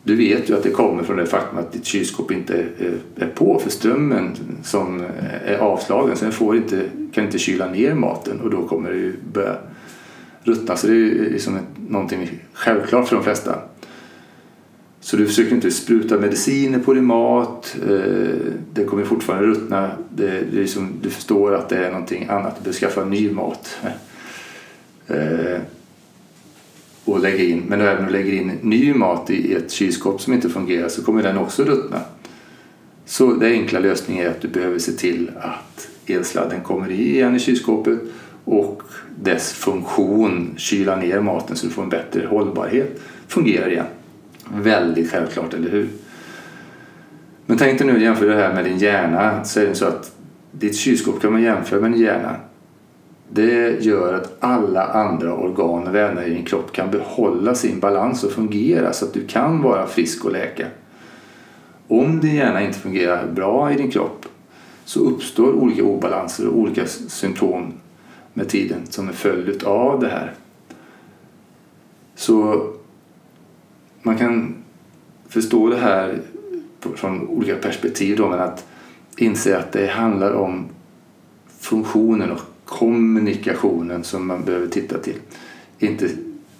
Du 0.03 0.15
vet 0.15 0.49
ju 0.49 0.55
att 0.55 0.63
det 0.63 0.69
kommer 0.69 1.03
från 1.03 1.17
det 1.17 1.25
faktum 1.25 1.59
att 1.59 1.71
ditt 1.71 1.85
kylskåp 1.85 2.31
inte 2.31 2.65
eh, 2.79 3.23
är, 3.23 3.27
på 3.27 3.59
för 3.59 3.69
strömmen 3.69 4.35
som 4.63 5.01
eh, 5.01 5.51
är 5.53 5.57
avslagen. 5.57 6.15
Sen 6.17 6.31
får 6.31 6.57
inte, 6.57 6.83
kan 7.13 7.25
inte 7.25 7.39
kyla 7.39 7.71
ner 7.71 7.93
maten 7.93 8.39
och 8.41 8.49
då 8.49 8.67
kommer 8.67 8.89
det 8.89 8.97
ju 8.97 9.13
börja 9.33 9.55
ruttna. 10.43 10.75
Så 10.75 10.87
det 10.87 10.93
är 10.93 11.25
eh, 11.25 11.31
liksom 11.31 11.55
ett, 11.55 11.89
någonting 11.89 12.29
självklart 12.53 13.07
för 13.07 13.15
de 13.15 13.23
flesta. 13.23 13.59
Så 15.01 15.17
du 15.17 15.25
försöker 15.25 15.55
inte 15.55 15.71
spruta 15.71 16.19
mediciner 16.19 16.79
på 16.79 16.93
din 16.93 17.05
mat. 17.05 17.75
Det 18.73 18.83
kommer 18.83 19.03
fortfarande 19.03 19.47
ruttna. 19.47 19.91
Det, 20.09 20.43
det 20.51 20.61
är 20.61 20.65
som, 20.65 20.93
du 21.01 21.09
förstår 21.09 21.55
att 21.55 21.69
det 21.69 21.77
är 21.77 21.91
någonting 21.91 22.27
annat. 22.29 22.55
Du 22.55 22.63
behöver 22.63 22.79
skaffa 22.79 23.05
ny 23.05 23.31
mat. 23.31 23.77
Och 27.09 27.19
lägga 27.19 27.43
in. 27.43 27.63
Men 27.67 27.81
även 27.81 27.97
om 27.97 28.05
du 28.05 28.11
lägger 28.11 28.33
in 28.33 28.51
ny 28.61 28.93
mat 28.93 29.29
i 29.29 29.53
ett 29.53 29.71
kylskåp 29.71 30.21
som 30.21 30.33
inte 30.33 30.49
fungerar 30.49 30.89
så 30.89 31.03
kommer 31.03 31.23
den 31.23 31.37
också 31.37 31.63
ruttna. 31.63 31.99
Så 33.05 33.33
den 33.33 33.51
enkla 33.51 33.79
lösningen 33.79 34.25
är 34.25 34.29
att 34.29 34.41
du 34.41 34.47
behöver 34.47 34.79
se 34.79 34.91
till 34.91 35.31
att 35.39 35.87
elsladden 36.07 36.61
kommer 36.61 36.91
i 36.91 37.15
igen 37.15 37.35
i 37.35 37.39
kylskåpet 37.39 37.99
och 38.45 38.81
dess 39.23 39.53
funktion, 39.53 40.53
kyla 40.57 40.95
ner 40.95 41.21
maten 41.21 41.55
så 41.55 41.67
du 41.67 41.73
får 41.73 41.83
en 41.83 41.89
bättre 41.89 42.27
hållbarhet, 42.27 43.01
fungerar 43.27 43.71
igen. 43.71 43.85
Väldigt 44.53 45.11
självklart, 45.11 45.53
eller 45.53 45.69
hur? 45.69 45.89
Men 47.45 47.57
tänk 47.57 47.77
dig 47.79 47.87
nu 47.87 47.95
att 47.95 48.01
jämföra 48.01 48.35
det 48.35 48.41
här 48.41 48.53
med 48.53 48.65
din 48.65 48.77
hjärna. 48.77 49.43
Så 49.43 49.59
är 49.59 49.65
det 49.65 49.75
så 49.75 49.85
att 49.85 50.15
ditt 50.51 50.75
kylskåp 50.75 51.21
kan 51.21 51.31
man 51.31 51.41
jämföra 51.41 51.81
med 51.81 51.91
din 51.91 52.01
hjärna. 52.01 52.35
Det 53.31 53.85
gör 53.85 54.13
att 54.13 54.37
alla 54.39 54.83
andra 54.85 55.33
organ 55.33 55.87
och 55.87 55.95
vävnader 55.95 56.27
i 56.27 56.33
din 56.33 56.45
kropp 56.45 56.71
kan 56.71 56.91
behålla 56.91 57.55
sin 57.55 57.79
balans 57.79 58.23
och 58.23 58.31
fungera 58.31 58.93
så 58.93 59.05
att 59.05 59.13
du 59.13 59.27
kan 59.27 59.61
vara 59.61 59.87
frisk 59.87 60.25
och 60.25 60.31
läka. 60.31 60.67
Om 61.87 62.19
din 62.19 62.35
hjärna 62.35 62.61
inte 62.61 62.79
fungerar 62.79 63.27
bra 63.27 63.71
i 63.71 63.75
din 63.75 63.91
kropp 63.91 64.25
så 64.85 64.99
uppstår 64.99 65.53
olika 65.53 65.83
obalanser 65.83 66.47
och 66.47 66.57
olika 66.57 66.85
symptom 66.87 67.73
med 68.33 68.49
tiden 68.49 68.81
som 68.89 69.07
en 69.07 69.13
följd 69.13 69.63
av 69.63 69.99
det 69.99 70.09
här. 70.09 70.33
Så 72.15 72.67
man 74.01 74.17
kan 74.17 74.55
förstå 75.27 75.69
det 75.69 75.77
här 75.77 76.21
från 76.95 77.27
olika 77.27 77.55
perspektiv 77.55 78.17
då, 78.17 78.29
men 78.29 78.39
att 78.39 78.65
inse 79.17 79.57
att 79.57 79.71
det 79.71 79.87
handlar 79.87 80.33
om 80.33 80.65
funktionen 81.59 82.31
och 82.31 82.39
kommunikationen 82.69 84.03
som 84.03 84.27
man 84.27 84.45
behöver 84.45 84.67
titta 84.67 84.97
till. 84.97 85.15
Inte 85.79 86.09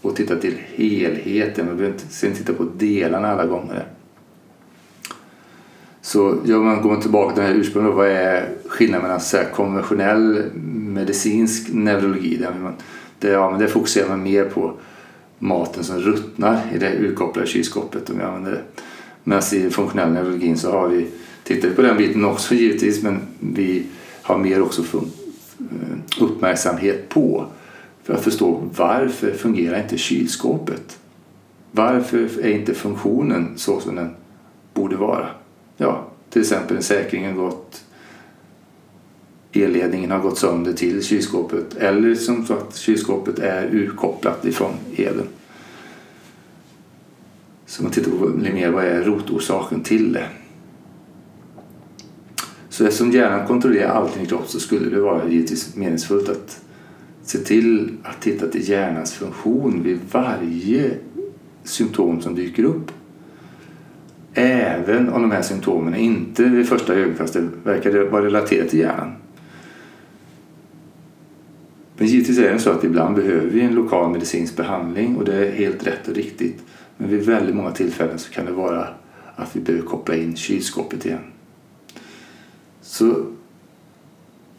att 0.02 0.16
titta 0.16 0.36
till 0.36 0.58
helheten, 0.76 1.66
man 1.66 1.78
behöver 1.78 1.96
inte 1.96 2.14
sen 2.14 2.34
titta 2.34 2.54
på 2.54 2.64
delarna 2.78 3.28
alla 3.28 3.46
gånger. 3.46 3.88
Så 6.02 6.38
ja, 6.46 6.58
man 6.58 6.82
går 6.82 6.96
tillbaka 6.96 7.34
till 7.34 7.44
den 7.44 7.52
här 7.52 7.60
ursprungliga, 7.60 7.96
vad 7.96 8.08
är 8.08 8.50
skillnaden 8.68 9.04
mellan 9.04 9.20
så 9.20 9.38
konventionell 9.54 10.44
medicinsk 10.76 11.74
neurologi? 11.74 12.38
Där, 12.38 12.54
man, 12.62 12.74
där, 13.20 13.32
ja, 13.32 13.52
men 13.52 13.60
där 13.60 13.68
fokuserar 13.68 14.08
man 14.08 14.24
mer 14.24 14.46
på 14.46 14.74
maten 15.40 15.84
som 15.84 16.00
ruttnar 16.00 16.62
i 16.74 16.78
det 16.78 16.94
urkopplade 17.00 17.48
kylskåpet 17.48 18.10
om 18.10 18.20
jag 18.20 18.28
använder 18.28 18.52
det. 18.52 18.62
Medan 19.24 19.44
i 19.54 19.70
funktionell 19.70 20.12
neurologin 20.12 20.58
så 20.58 20.72
har 20.72 20.88
vi 20.88 21.08
tittat 21.44 21.76
på 21.76 21.82
den 21.82 21.98
biten 21.98 22.26
också 22.26 22.56
givetvis 22.56 23.04
men 23.04 23.20
vi 23.40 23.86
har 24.22 24.38
mer 24.38 24.62
också 24.62 24.84
Eh, 25.60 26.24
uppmärksamhet 26.24 27.10
på 27.10 27.46
för 28.04 28.14
att 28.14 28.24
förstå 28.24 28.70
varför 28.76 29.32
fungerar 29.32 29.82
inte 29.82 29.98
kylskåpet? 29.98 31.00
Varför 31.72 32.40
är 32.42 32.50
inte 32.50 32.74
funktionen 32.74 33.54
så 33.56 33.80
som 33.80 33.96
den 33.96 34.10
borde 34.74 34.96
vara? 34.96 35.28
Ja, 35.78 36.08
till 36.30 36.42
exempel 36.42 36.78
en 36.78 36.84
säkring 36.84 37.26
har 37.26 37.34
gått 37.34 37.84
elledningen 39.52 40.12
har 40.12 40.20
gått 40.20 40.38
sönder 40.38 40.74
till 40.74 41.04
kylskåpet 41.04 41.76
eller 41.76 42.16
som 42.16 42.46
sagt 42.46 42.76
kylskåpet 42.76 43.40
är 43.40 43.76
urkopplat 43.76 44.46
ifrån 44.46 44.74
elen. 44.96 45.28
Så 47.66 47.84
man 47.84 47.92
tittar 47.92 48.12
på 48.12 48.28
mer 48.28 48.70
vad 48.70 48.86
är 48.86 49.04
rotorsaken 49.04 49.84
till 49.84 50.14
det. 50.14 50.26
Så 52.80 52.86
eftersom 52.86 53.12
hjärnan 53.12 53.48
kontrollerar 53.48 53.90
allting 53.90 54.24
i 54.24 54.26
kroppen 54.26 54.48
så 54.48 54.60
skulle 54.60 54.90
det 54.90 55.02
vara 55.02 55.30
givetvis 55.30 55.76
meningsfullt 55.76 56.30
att 56.30 56.62
se 57.24 57.38
till 57.38 57.98
att 58.04 58.22
titta 58.22 58.48
till 58.48 58.70
hjärnans 58.70 59.14
funktion 59.14 59.84
vid 59.84 60.00
varje 60.12 60.92
symptom 61.64 62.22
som 62.22 62.36
dyker 62.36 62.64
upp. 62.64 62.92
Även 64.34 65.10
om 65.10 65.22
de 65.22 65.32
här 65.32 65.42
symptomen 65.42 65.96
inte 65.96 66.44
vid 66.44 66.70
första 66.70 66.94
ögonkastet 66.94 67.44
verkar 67.64 68.04
vara 68.04 68.26
relaterade 68.26 68.70
till 68.70 68.80
hjärnan. 68.80 69.12
Men 71.98 72.08
givetvis 72.08 72.40
är 72.40 72.54
det 72.54 72.60
så 72.60 72.70
att 72.70 72.84
ibland 72.84 73.16
behöver 73.16 73.48
vi 73.48 73.62
en 73.62 73.76
lokal 73.76 74.12
medicinsk 74.12 74.56
behandling 74.56 75.18
och 75.18 75.26
det 75.26 75.48
är 75.48 75.52
helt 75.52 75.88
rätt 75.88 76.08
och 76.08 76.16
riktigt. 76.16 76.64
Men 76.98 77.10
vid 77.10 77.26
väldigt 77.26 77.56
många 77.56 77.72
tillfällen 77.72 78.20
så 78.20 78.32
kan 78.32 78.46
det 78.46 78.52
vara 78.52 78.88
att 79.36 79.56
vi 79.56 79.60
behöver 79.60 79.86
koppla 79.86 80.16
in 80.16 80.36
kylskåpet 80.36 81.06
igen. 81.06 81.22
Så 82.90 83.26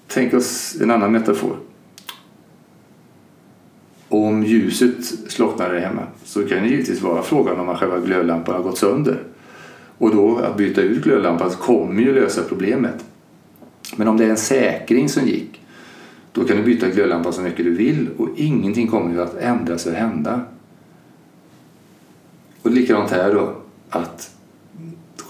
tänk 0.07 0.35
oss 0.35 0.77
en 0.81 0.91
annan 0.91 1.13
metafor. 1.13 1.57
Om 4.09 4.45
ljuset 4.45 5.05
slocknar 5.29 5.73
där 5.73 5.81
hemma 5.81 6.03
så 6.25 6.49
kan 6.49 6.63
det 6.63 6.69
givetvis 6.69 7.03
vara 7.03 7.23
frågan 7.23 7.61
om 7.61 7.69
att 7.69 7.79
själva 7.79 7.99
glödlampan 7.99 8.55
har 8.55 8.63
gått 8.63 8.79
sönder. 8.79 9.23
Och 9.99 10.15
då 10.15 10.39
att 10.39 10.57
byta 10.57 10.81
ut 10.81 11.05
glödlampan 11.05 11.51
kommer 11.51 12.03
ju 12.03 12.15
lösa 12.15 12.43
problemet. 12.43 13.05
Men 13.97 14.09
om 14.09 14.17
det 14.17 14.25
är 14.25 14.31
en 14.31 14.37
säkring 14.37 15.09
som 15.09 15.27
gick 15.27 15.61
då 16.33 16.45
kan 16.45 16.57
du 16.57 16.63
byta 16.63 16.89
glödlampa 16.89 17.33
så 17.33 17.41
mycket 17.41 17.65
du 17.65 17.75
vill 17.75 18.09
och 18.17 18.29
ingenting 18.37 18.89
kommer 18.89 19.15
ju 19.15 19.23
att 19.23 19.35
ändras 19.35 19.87
och 19.87 19.93
hända. 19.93 20.41
Och 22.63 22.71
likadant 22.71 23.11
här 23.11 23.35
då 23.35 23.57
att 23.91 24.40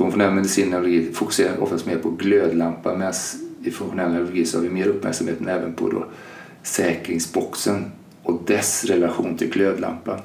konventionell 0.01 0.35
medicin 0.35 0.65
och 0.65 0.71
neurologi 0.71 1.13
fokuserar 1.13 1.63
oftast 1.63 1.87
mer 1.87 1.97
på 1.97 2.11
glödlampan 2.11 2.99
medan 2.99 3.15
i 3.65 3.71
funktionell 3.71 4.13
neurologi 4.13 4.45
så 4.45 4.59
har 4.59 4.63
vi 4.63 4.71
mer 4.71 4.87
uppmärksamheten 4.87 5.49
även 5.49 5.73
på 5.75 5.89
då 5.89 6.05
säkringsboxen 6.63 7.85
och 8.23 8.43
dess 8.47 8.85
relation 8.85 9.37
till 9.37 9.51
glödlampan. 9.51 10.21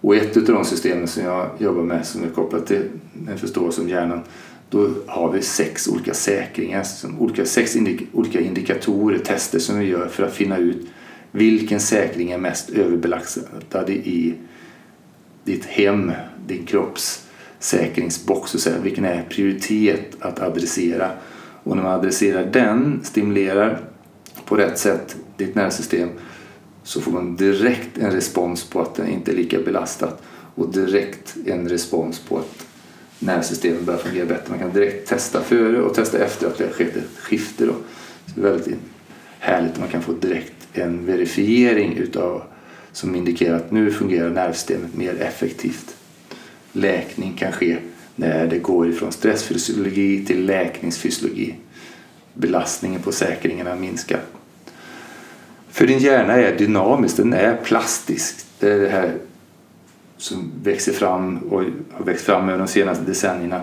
Och 0.00 0.16
ett 0.16 0.36
av 0.36 0.42
de 0.42 0.64
systemen 0.64 1.08
som 1.08 1.24
jag 1.24 1.50
jobbar 1.58 1.82
med 1.82 2.06
som 2.06 2.24
är 2.24 2.28
kopplat 2.28 2.66
till 2.66 2.82
en 3.28 3.38
förståelse 3.38 3.80
om 3.80 3.88
hjärnan 3.88 4.20
då 4.70 4.90
har 5.06 5.32
vi 5.32 5.42
sex 5.42 5.88
olika 5.88 6.14
säkringar, 6.14 6.86
olika, 7.18 7.44
sex 7.44 7.76
indik 7.76 8.02
olika 8.12 8.40
indikatorer, 8.40 9.18
tester 9.18 9.58
som 9.58 9.78
vi 9.78 9.86
gör 9.86 10.08
för 10.08 10.22
att 10.22 10.34
finna 10.34 10.56
ut 10.56 10.86
vilken 11.30 11.80
säkring 11.80 12.30
är 12.30 12.38
mest 12.38 12.70
överbelastad 12.70 13.88
i 13.88 14.34
ditt 15.44 15.64
hem, 15.64 16.12
din 16.46 16.66
kropps 16.66 17.21
säkringsbox, 17.62 18.54
och 18.54 18.60
säga 18.60 18.78
vilken 18.78 19.04
är 19.04 19.22
prioritet 19.30 20.16
att 20.20 20.40
adressera. 20.40 21.10
Och 21.62 21.76
när 21.76 21.82
man 21.82 21.92
adresserar 21.92 22.44
den, 22.44 23.00
stimulerar 23.04 23.80
på 24.44 24.56
rätt 24.56 24.78
sätt 24.78 25.16
ditt 25.36 25.54
nervsystem 25.54 26.08
så 26.82 27.00
får 27.00 27.12
man 27.12 27.36
direkt 27.36 27.98
en 27.98 28.10
respons 28.10 28.64
på 28.64 28.80
att 28.80 28.94
den 28.94 29.08
inte 29.08 29.30
är 29.30 29.36
lika 29.36 29.58
belastat 29.60 30.22
och 30.54 30.72
direkt 30.72 31.36
en 31.46 31.68
respons 31.68 32.18
på 32.18 32.38
att 32.38 32.66
nervsystemet 33.18 33.82
börjar 33.82 34.00
fungera 34.00 34.26
bättre. 34.26 34.50
Man 34.50 34.58
kan 34.58 34.72
direkt 34.72 35.08
testa 35.08 35.40
före 35.40 35.82
och 35.82 35.94
testa 35.94 36.18
efter 36.18 36.46
att 36.46 36.58
det 36.58 36.64
har 36.64 36.72
skett 36.72 36.96
ett 36.96 37.18
skifte. 37.18 37.66
Då. 37.66 37.72
Så 38.26 38.40
det 38.40 38.40
är 38.40 38.52
väldigt 38.52 38.78
härligt 39.38 39.72
att 39.72 39.80
man 39.80 39.88
kan 39.88 40.02
få 40.02 40.12
direkt 40.12 40.68
en 40.72 41.06
verifiering 41.06 41.96
utav 41.96 42.42
som 42.92 43.14
indikerar 43.14 43.56
att 43.56 43.70
nu 43.70 43.90
fungerar 43.90 44.30
nervsystemet 44.30 44.94
mer 44.94 45.20
effektivt. 45.20 45.96
Läkning 46.72 47.32
kan 47.32 47.52
ske 47.52 47.76
när 48.16 48.46
det 48.46 48.58
går 48.58 48.88
ifrån 48.88 49.12
stressfysiologi 49.12 50.26
till 50.26 50.46
läkningsfysiologi. 50.46 51.54
Belastningen 52.34 53.02
på 53.02 53.12
säkringarna 53.12 53.74
minskar. 53.74 54.20
För 55.70 55.86
din 55.86 55.98
hjärna 55.98 56.32
är 56.32 56.58
dynamisk, 56.58 57.16
den 57.16 57.32
är 57.32 57.56
plastisk. 57.56 58.36
Det 58.58 58.70
är 58.70 58.78
det 58.78 58.88
här 58.88 59.14
som 60.16 60.52
växer 60.62 60.92
fram 60.92 61.38
och 61.38 61.62
har 61.92 62.04
växt 62.04 62.24
fram 62.24 62.48
över 62.48 62.58
de 62.58 62.68
senaste 62.68 63.04
decennierna 63.04 63.62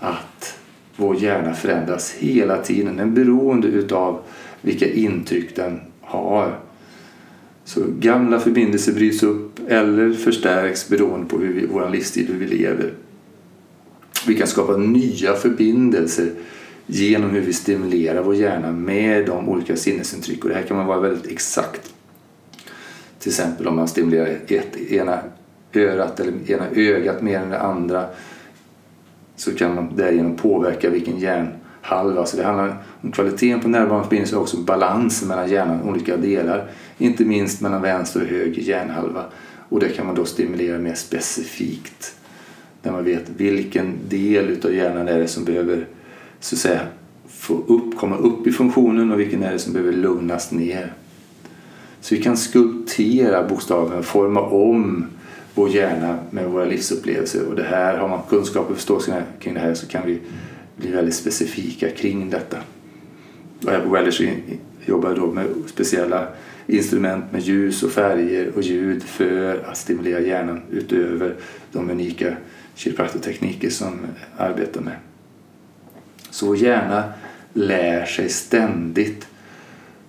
att 0.00 0.58
vår 0.96 1.22
hjärna 1.22 1.54
förändras 1.54 2.14
hela 2.18 2.56
tiden. 2.56 2.96
Den 2.96 3.08
är 3.08 3.12
beroende 3.12 3.68
utav 3.68 4.22
vilka 4.60 4.92
intryck 4.92 5.56
den 5.56 5.80
har. 6.00 6.58
Så 7.74 7.80
gamla 7.98 8.40
förbindelser 8.40 8.92
bryts 8.92 9.22
upp 9.22 9.60
eller 9.68 10.12
förstärks 10.12 10.88
beroende 10.88 11.26
på 11.26 11.38
hur 11.38 11.52
vi, 11.52 11.66
vår 11.66 11.90
livsstil, 11.90 12.26
hur 12.26 12.38
vi 12.38 12.46
lever. 12.46 12.92
Vi 14.26 14.34
kan 14.34 14.46
skapa 14.46 14.76
nya 14.76 15.34
förbindelser 15.34 16.30
genom 16.86 17.30
hur 17.30 17.40
vi 17.40 17.52
stimulerar 17.52 18.22
vår 18.22 18.34
hjärna 18.34 18.72
med 18.72 19.26
de 19.26 19.48
olika 19.48 19.76
sinnesintryck. 19.76 20.44
Och 20.44 20.48
det 20.48 20.54
här 20.54 20.62
kan 20.62 20.76
man 20.76 20.86
vara 20.86 21.00
väldigt 21.00 21.32
exakt. 21.32 21.92
Till 23.18 23.30
exempel 23.30 23.68
om 23.68 23.76
man 23.76 23.88
stimulerar 23.88 24.38
ett, 24.46 24.76
ena 24.76 25.18
örat 25.74 26.20
eller 26.20 26.50
ena 26.50 26.66
ögat 26.74 27.22
mer 27.22 27.38
än 27.38 27.50
det 27.50 27.60
andra 27.60 28.06
så 29.36 29.54
kan 29.54 29.74
man 29.74 29.96
därigenom 29.96 30.36
påverka 30.36 30.90
vilken 30.90 31.18
hjärnhalva. 31.18 32.26
Så 32.26 32.36
det 32.36 32.44
handlar 32.44 32.68
om 32.68 32.74
kvaliteten 33.12 33.60
på 33.60 33.68
nervbaneförbindelser 33.68 34.36
är 34.36 34.40
också 34.40 34.56
balansen 34.56 35.28
mellan 35.28 35.50
hjärnans 35.50 35.84
olika 35.84 36.16
delar. 36.16 36.70
Inte 36.98 37.24
minst 37.24 37.60
mellan 37.60 37.82
vänster 37.82 38.20
och 38.22 38.26
höger 38.26 38.62
hjärnhalva. 38.62 39.24
Och 39.68 39.80
det 39.80 39.88
kan 39.88 40.06
man 40.06 40.14
då 40.14 40.24
stimulera 40.24 40.78
mer 40.78 40.94
specifikt. 40.94 42.14
När 42.82 42.92
man 42.92 43.04
vet 43.04 43.28
vilken 43.36 43.94
del 44.08 44.56
av 44.64 44.74
hjärnan 44.74 45.08
är 45.08 45.18
det 45.18 45.28
som 45.28 45.44
behöver 45.44 45.86
så 46.40 46.54
att 46.54 46.60
säga, 46.60 46.80
få 47.28 47.54
upp, 47.66 47.96
komma 47.96 48.16
upp 48.16 48.46
i 48.46 48.52
funktionen 48.52 49.12
och 49.12 49.20
vilken 49.20 49.42
är 49.42 49.52
det 49.52 49.58
som 49.58 49.72
behöver 49.72 49.92
lugnas 49.92 50.50
ner. 50.52 50.92
Så 52.00 52.14
vi 52.14 52.22
kan 52.22 52.36
skulptera 52.36 53.48
bokstaven, 53.48 54.02
forma 54.02 54.40
om 54.40 55.06
vår 55.54 55.68
hjärna 55.68 56.18
med 56.30 56.50
våra 56.50 56.64
livsupplevelser. 56.64 57.46
Och 57.48 57.56
det 57.56 57.62
här, 57.62 57.98
har 57.98 58.08
man 58.08 58.20
kunskap 58.28 58.70
och 58.70 58.76
förståelse 58.76 59.22
kring 59.40 59.54
det 59.54 59.60
här 59.60 59.74
så 59.74 59.86
kan 59.86 60.06
vi 60.06 60.20
bli 60.76 60.90
väldigt 60.90 61.14
specifika 61.14 61.90
kring 61.90 62.30
detta. 62.30 62.56
Och 63.64 63.70
här 63.70 63.80
på 63.80 63.88
Wellers 63.88 64.22
jobbar 64.86 65.14
då 65.14 65.26
med 65.26 65.46
speciella 65.66 66.26
instrument 66.66 67.24
med 67.32 67.40
ljus 67.40 67.82
och 67.82 67.90
färger 67.90 68.52
och 68.56 68.62
ljud 68.62 69.02
för 69.02 69.64
att 69.70 69.76
stimulera 69.76 70.20
hjärnan 70.20 70.62
utöver 70.70 71.34
de 71.72 71.90
unika 71.90 72.36
kiropraktortekniker 72.74 73.70
som 73.70 74.00
arbetar 74.36 74.80
med. 74.80 74.96
Så 76.30 76.46
vår 76.46 76.56
hjärna 76.56 77.12
lär 77.52 78.04
sig 78.04 78.28
ständigt. 78.28 79.26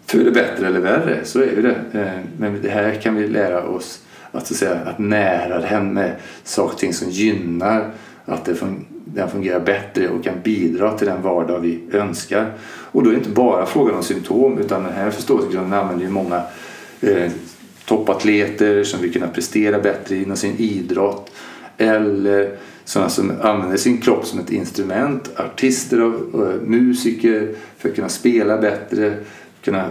För 0.05 0.17
det 0.17 0.31
bättre 0.31 0.67
eller 0.67 0.79
värre, 0.79 1.19
så 1.23 1.41
är 1.41 1.61
det. 1.61 1.99
Eh, 1.99 2.19
men 2.37 2.61
det 2.61 2.69
här 2.69 2.95
kan 2.95 3.15
vi 3.15 3.27
lära 3.27 3.63
oss 3.63 4.01
att, 4.31 4.47
så 4.47 4.53
att, 4.53 4.57
säga, 4.57 4.75
att 4.75 4.99
nära 4.99 5.59
den 5.59 5.93
med 5.93 6.15
saker 6.43 6.73
och 6.73 6.79
ting 6.79 6.93
som 6.93 7.09
gynnar 7.09 7.91
att 8.25 8.45
det 8.45 8.55
den 9.05 9.29
fungerar 9.29 9.59
bättre 9.59 10.09
och 10.09 10.23
kan 10.23 10.41
bidra 10.43 10.97
till 10.97 11.07
den 11.07 11.21
vardag 11.21 11.59
vi 11.59 11.79
önskar. 11.91 12.51
Och 12.63 13.03
då 13.03 13.09
är 13.09 13.13
det 13.13 13.17
inte 13.17 13.29
bara 13.29 13.65
frågan 13.65 13.95
om 13.95 14.03
symptom 14.03 14.57
utan 14.57 14.83
den 14.83 14.93
här 14.93 15.11
förståelsegrunden 15.11 15.73
använder 15.73 16.05
ju 16.05 16.11
många 16.11 16.43
eh, 17.01 17.31
toppatleter 17.85 18.83
som 18.83 19.01
vill 19.01 19.13
kunna 19.13 19.27
prestera 19.27 19.79
bättre 19.79 20.15
inom 20.15 20.37
sin 20.37 20.55
idrott 20.57 21.31
eller 21.77 22.57
sådana 22.85 23.09
som 23.09 23.31
använder 23.41 23.77
sin 23.77 23.97
kropp 23.97 24.25
som 24.25 24.39
ett 24.39 24.51
instrument, 24.51 25.31
artister 25.35 26.01
och 26.01 26.47
eh, 26.47 26.61
musiker 26.61 27.55
för 27.77 27.89
att 27.89 27.95
kunna 27.95 28.09
spela 28.09 28.57
bättre, 28.57 29.13
kunna 29.61 29.89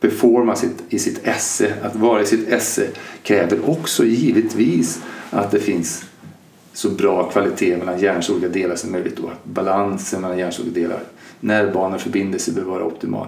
performa 0.00 0.56
sitt, 0.56 0.82
i 0.88 0.98
sitt 0.98 1.26
esse. 1.26 1.74
Att 1.82 1.96
vara 1.96 2.22
i 2.22 2.26
sitt 2.26 2.48
esse 2.48 2.86
kräver 3.22 3.70
också 3.70 4.04
givetvis 4.04 5.02
att 5.30 5.50
det 5.50 5.60
finns 5.60 6.04
så 6.72 6.90
bra 6.90 7.30
kvalitet 7.30 7.76
mellan 7.76 7.98
hjärnans 7.98 8.30
olika 8.30 8.48
delar 8.48 8.76
som 8.76 8.92
möjligt 8.92 9.18
och 9.18 9.30
att 9.30 9.44
balansen 9.44 10.20
mellan 10.20 10.38
hjärnans 10.38 10.60
olika 10.60 10.80
delar, 10.80 11.00
nervbanor 11.40 11.94
och 11.94 12.00
förbindelser 12.00 12.52
behöver 12.52 12.72
vara 12.72 12.84
optimal. 12.84 13.26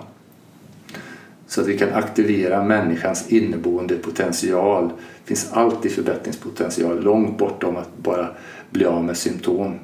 Så 1.47 1.61
att 1.61 1.67
vi 1.67 1.79
kan 1.79 1.93
aktivera 1.93 2.65
människans 2.65 3.29
inneboende 3.29 3.97
potential. 3.97 4.89
Det 4.89 5.29
finns 5.29 5.53
alltid 5.53 5.93
förbättringspotential 5.93 7.03
långt 7.03 7.39
bortom 7.39 7.77
att 7.77 7.97
bara 7.97 8.29
bli 8.71 8.85
av 8.85 9.05
med 9.05 9.17
symptom. 9.17 9.75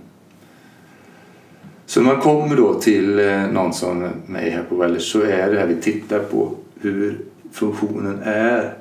Så 1.86 2.00
när 2.00 2.12
man 2.12 2.22
kommer 2.22 2.56
då 2.56 2.74
till 2.74 3.18
eh, 3.18 3.46
någon 3.46 3.72
som 3.72 4.08
mig 4.26 4.50
här 4.50 4.62
på 4.68 4.76
Wellers 4.76 5.12
så 5.12 5.20
är 5.20 5.52
det 5.52 5.58
här 5.58 5.66
vi 5.66 5.82
tittar 5.82 6.18
på 6.18 6.54
hur 6.80 7.18
funktionen 7.52 8.22
är. 8.24 8.74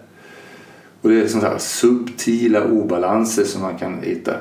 Och 1.01 1.09
det 1.09 1.21
är 1.21 1.27
som 1.27 1.41
sagt 1.41 1.61
subtila 1.61 2.65
obalanser 2.65 3.43
som 3.43 3.61
man 3.61 3.77
kan 3.77 3.99
hitta. 4.01 4.33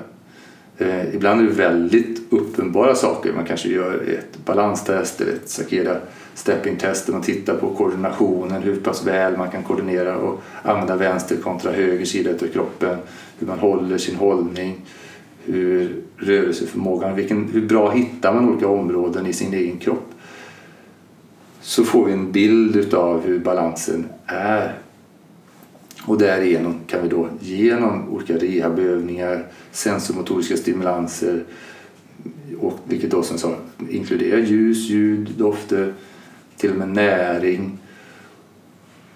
Eh, 0.79 1.15
ibland 1.15 1.41
är 1.41 1.45
det 1.45 1.53
väldigt 1.53 2.33
uppenbara 2.33 2.95
saker. 2.95 3.33
Man 3.33 3.45
kanske 3.45 3.69
gör 3.69 3.95
ett 3.95 4.45
balanstest 4.45 5.21
eller 5.21 5.33
ett 5.33 5.49
Sakeda 5.49 5.97
stepping 6.35 6.77
test 6.77 7.07
där 7.07 7.13
man 7.13 7.23
tittar 7.23 7.55
på 7.55 7.71
koordinationen, 7.71 8.63
hur 8.63 8.77
pass 8.77 9.07
väl 9.07 9.37
man 9.37 9.51
kan 9.51 9.63
koordinera 9.63 10.17
och 10.17 10.43
använda 10.63 10.97
vänster 10.97 11.37
kontra 11.37 11.73
höger 11.73 12.05
sida 12.05 12.31
av 12.31 12.47
kroppen, 12.47 12.99
hur 13.39 13.47
man 13.47 13.59
håller 13.59 13.99
sin 13.99 14.17
hållning, 14.17 14.81
hur 15.45 16.03
rörelseförmågan, 16.17 17.17
vilken, 17.17 17.49
hur 17.53 17.67
bra 17.67 17.91
hittar 17.91 18.35
man 18.35 18.49
olika 18.49 18.69
områden 18.69 19.27
i 19.27 19.33
sin 19.33 19.55
egen 19.55 19.79
kropp 19.79 20.11
så 21.61 21.85
får 21.85 22.05
vi 22.05 22.13
en 22.13 22.33
bild 22.33 22.95
av 22.95 23.27
hur 23.27 23.39
balansen 23.39 24.07
är. 24.27 24.79
Och 26.07 26.19
därigenom 26.19 26.81
kan 26.87 27.03
vi 27.03 27.09
då 27.09 27.29
genom 27.40 28.09
olika 28.09 28.37
rehabövningar, 28.37 29.47
sensormotoriska 29.71 30.57
stimulanser 30.57 31.45
och 32.61 32.79
vilket 32.85 33.11
då 33.11 33.23
som 33.23 33.38
sa 33.38 33.57
inkluderar 33.90 34.38
ljus, 34.38 34.88
ljud, 34.88 35.31
dofter, 35.38 35.93
till 36.57 36.71
och 36.71 36.77
med 36.77 36.88
näring 36.88 37.79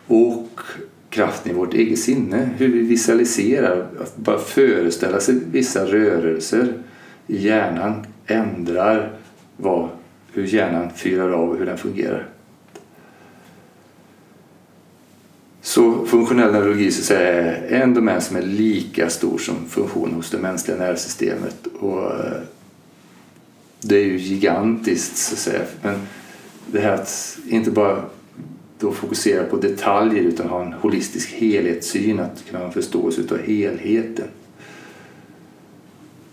och 0.06 0.60
kraften 1.10 1.52
i 1.52 1.54
vårt 1.54 1.74
eget 1.74 1.98
sinne. 1.98 2.48
Hur 2.56 2.68
vi 2.68 2.80
visualiserar, 2.80 3.86
att 4.00 4.16
bara 4.16 4.38
föreställa 4.38 5.20
sig 5.20 5.34
vissa 5.50 5.84
rörelser 5.84 6.72
i 7.26 7.36
hjärnan 7.36 8.06
ändrar 8.26 9.12
vad, 9.56 9.88
hur 10.32 10.44
hjärnan 10.44 10.90
fyrar 10.90 11.30
av 11.30 11.50
och 11.50 11.58
hur 11.58 11.66
den 11.66 11.78
fungerar. 11.78 12.28
Så 15.78 16.06
funktionell 16.06 16.52
neurologi 16.52 16.90
så 16.90 17.14
är 17.14 17.66
en 17.68 17.94
domän 17.94 18.20
som 18.20 18.36
är 18.36 18.42
lika 18.42 19.10
stor 19.10 19.38
som 19.38 19.54
funktion 19.68 20.12
hos 20.14 20.30
det 20.30 20.38
mänskliga 20.38 20.76
nervsystemet. 20.76 21.66
Och 21.80 22.02
eh, 22.02 22.40
det 23.80 23.96
är 23.96 24.04
ju 24.04 24.16
gigantiskt 24.16 25.16
så 25.16 25.34
att 25.34 25.38
säga. 25.38 25.62
Men 25.82 25.94
det 26.66 26.80
här 26.80 26.94
att 26.94 27.38
inte 27.48 27.70
bara 27.70 28.04
då 28.78 28.92
fokusera 28.92 29.44
på 29.44 29.56
detaljer 29.56 30.22
utan 30.22 30.48
ha 30.48 30.64
en 30.64 30.72
holistisk 30.72 31.32
helhetssyn, 31.32 32.20
att 32.20 32.44
kunna 32.46 32.58
ha 32.58 32.66
en 32.66 32.72
förståelse 32.72 33.22
av 33.30 33.38
helheten. 33.38 34.28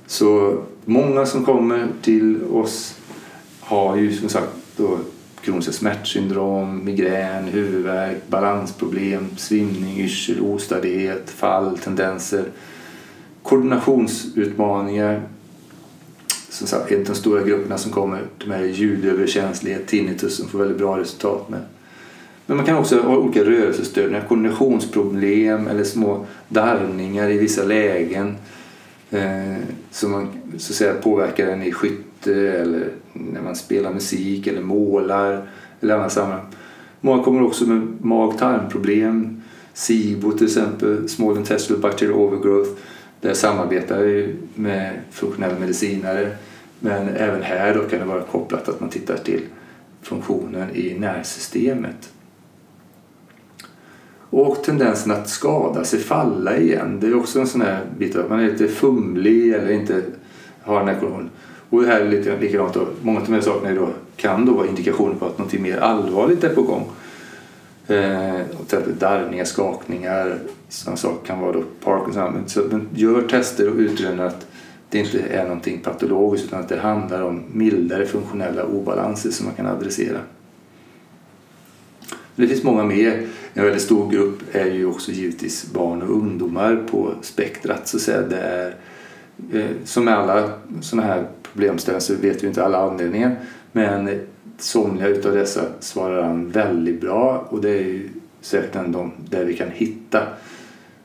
Så 0.08 0.64
många 0.86 1.26
som 1.26 1.46
kommer 1.46 1.88
till 2.02 2.44
oss 2.44 2.98
har 3.60 3.98
ju 3.98 4.14
som 4.14 4.30
sagt 4.30 4.56
då 4.78 5.00
kroniska 5.46 5.72
smärtsyndrom, 5.72 6.86
migrän, 6.86 7.44
huvudvärk, 7.44 8.18
balansproblem, 8.28 9.28
svimning, 9.38 10.00
yrsel, 10.00 10.42
ostadighet, 10.42 11.30
fall, 11.30 11.78
tendenser, 11.78 12.44
koordinationsutmaningar. 13.44 15.22
Som 16.50 16.68
sagt, 16.68 16.92
en 16.92 17.00
av 17.00 17.06
de 17.06 17.16
stora 17.16 17.44
grupperna 17.44 17.78
som 17.78 17.92
kommer 17.92 18.22
till 18.40 18.50
mig 18.50 18.64
är 18.64 18.74
ljudöverkänslighet, 18.74 19.88
tinnitus 19.88 20.38
som 20.38 20.48
får 20.48 20.60
väldigt 20.60 20.78
bra 20.78 21.00
resultat 21.00 21.50
med. 21.50 21.60
Men 22.46 22.58
man 22.58 22.66
kan 22.66 22.78
också 22.78 23.02
ha 23.02 23.18
olika 23.18 23.44
rörelsestörningar, 23.44 24.26
koordinationsproblem 24.28 25.68
eller 25.68 25.84
små 25.84 26.26
darrningar 26.50 27.30
i 27.30 27.38
vissa 27.38 27.64
lägen 27.64 28.36
eh, 29.12 29.56
som 29.92 30.12
man 30.12 30.28
så 30.58 30.72
att 30.72 30.78
säga, 30.78 30.94
påverkar 30.94 31.48
en 31.48 31.64
i 31.64 31.72
ute 32.28 32.52
eller 32.52 32.90
när 33.14 33.42
man 33.42 33.56
spelar 33.56 33.94
musik 33.94 34.48
eller 34.48 34.62
målar 34.62 35.48
eller 35.82 35.96
annat 35.96 36.12
sammanhang. 36.12 36.46
Många 37.02 37.24
kommer 37.24 37.44
också 37.44 37.66
med 37.66 37.88
mag-tarmproblem, 38.02 39.42
SIBO 39.74 40.32
till 40.32 40.46
exempel, 40.46 41.10
Small 41.10 41.38
Intestinal 41.38 41.82
Bacterial 41.82 42.20
Overgrowth. 42.20 42.70
Där 43.22 43.34
samarbetar 43.34 44.00
vi 44.00 44.36
med 44.56 45.00
funktionella 45.12 45.60
medicinare. 45.60 46.32
Men 46.80 47.08
även 47.08 47.42
här 47.42 47.74
då 47.74 47.82
kan 47.82 48.00
det 48.00 48.06
vara 48.06 48.22
kopplat 48.22 48.70
att 48.70 48.80
man 48.80 48.90
tittar 48.90 49.18
till 49.18 49.42
funktionen 50.02 50.76
i 50.76 51.00
nervsystemet. 51.00 52.12
Och 54.30 54.64
tendensen 54.64 55.12
att 55.12 55.30
skada 55.30 55.84
sig, 55.84 56.00
falla 56.00 56.58
igen. 56.58 57.00
Det 57.02 57.08
är 57.08 57.16
också 57.16 57.40
en 57.40 57.48
sån 57.48 57.62
här 57.62 57.82
bit 57.98 58.16
att 58.16 58.30
man 58.30 58.40
är 58.40 58.52
lite 58.52 58.68
fumlig 58.68 59.54
eller 59.54 59.72
inte 59.72 60.02
har 60.62 60.80
den 60.80 60.88
här 60.88 61.00
konditionen. 61.00 61.30
Och 61.70 61.82
det 61.82 61.88
här 61.88 62.02
är 62.02 62.10
lite 62.10 62.40
likadant 62.40 62.74
då. 62.74 62.88
Många 63.02 63.20
av 63.20 63.26
de 63.26 63.34
här 63.34 63.42
sakerna 63.42 63.76
då, 63.76 63.90
kan 64.16 64.46
då 64.46 64.54
vara 64.54 64.68
indikationer 64.68 65.16
på 65.16 65.26
att 65.26 65.38
något 65.38 65.54
mer 65.54 65.78
allvarligt 65.78 66.44
är 66.44 66.56
på 66.56 66.62
gång. 66.62 66.90
Eh, 67.88 68.36
till 68.36 68.64
exempel 68.64 68.98
darrningar, 68.98 69.46
skakningar, 69.46 70.40
sådana 70.70 70.98
saker 70.98 71.28
kan 71.28 71.40
vara 71.40 71.52
då 71.52 71.64
Parkinson. 71.84 72.44
Så 72.48 72.62
men 72.72 72.90
gör 72.96 73.22
tester 73.22 73.70
och 73.70 73.76
utröner 73.76 74.26
att 74.26 74.48
det 74.90 75.00
inte 75.00 75.20
är 75.20 75.44
någonting 75.44 75.80
patologiskt 75.80 76.48
utan 76.48 76.60
att 76.60 76.70
det 76.70 76.80
handlar 76.80 77.22
om 77.22 77.44
mildare 77.52 78.06
funktionella 78.06 78.64
obalanser 78.64 79.32
som 79.32 79.46
man 79.46 79.56
kan 79.56 79.66
adressera. 79.66 80.18
Det 82.36 82.48
finns 82.48 82.64
många 82.64 82.84
mer. 82.84 83.28
En 83.54 83.64
väldigt 83.64 83.82
stor 83.82 84.12
grupp 84.12 84.40
är 84.52 84.66
ju 84.66 84.86
också 84.86 85.12
givetvis 85.12 85.74
barn 85.74 86.02
och 86.02 86.10
ungdomar 86.10 86.84
på 86.92 87.14
spektrat. 87.22 87.88
Så 87.88 87.98
att 87.98 88.04
säga. 88.04 88.22
Det 88.22 88.38
är, 88.38 88.68
eh, 88.68 88.74
Eh, 89.54 89.66
som 89.84 90.06
med 90.06 90.18
alla 90.18 90.50
sådana 90.82 91.08
här 91.08 91.28
problemställningar 91.44 92.00
så 92.00 92.16
vet 92.16 92.44
vi 92.44 92.48
inte 92.48 92.66
alla 92.66 92.78
anledningar. 92.78 93.36
Men 93.72 94.22
somliga 94.58 95.08
utav 95.08 95.34
dessa 95.34 95.62
svarar 95.80 96.24
an 96.24 96.52
väldigt 96.52 97.02
bra 97.02 97.48
och 97.50 97.62
det 97.62 97.70
är 97.70 97.84
ju 97.84 98.10
säkert 98.42 98.74
de 98.74 99.12
där 99.30 99.46
vi 99.46 99.58
kan 99.58 99.72
hitta 99.72 100.28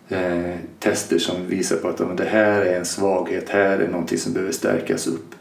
eh, 0.09 0.55
tester 0.79 1.19
som 1.19 1.47
visar 1.47 1.77
på 1.77 1.89
att 1.89 2.17
det 2.17 2.25
här 2.25 2.61
är 2.61 2.79
en 2.79 2.85
svaghet, 2.85 3.49
här 3.49 3.79
är 3.79 3.89
någonting 3.89 4.19
som 4.19 4.33
behöver 4.33 4.53
stärkas 4.53 5.07
upp. 5.07 5.35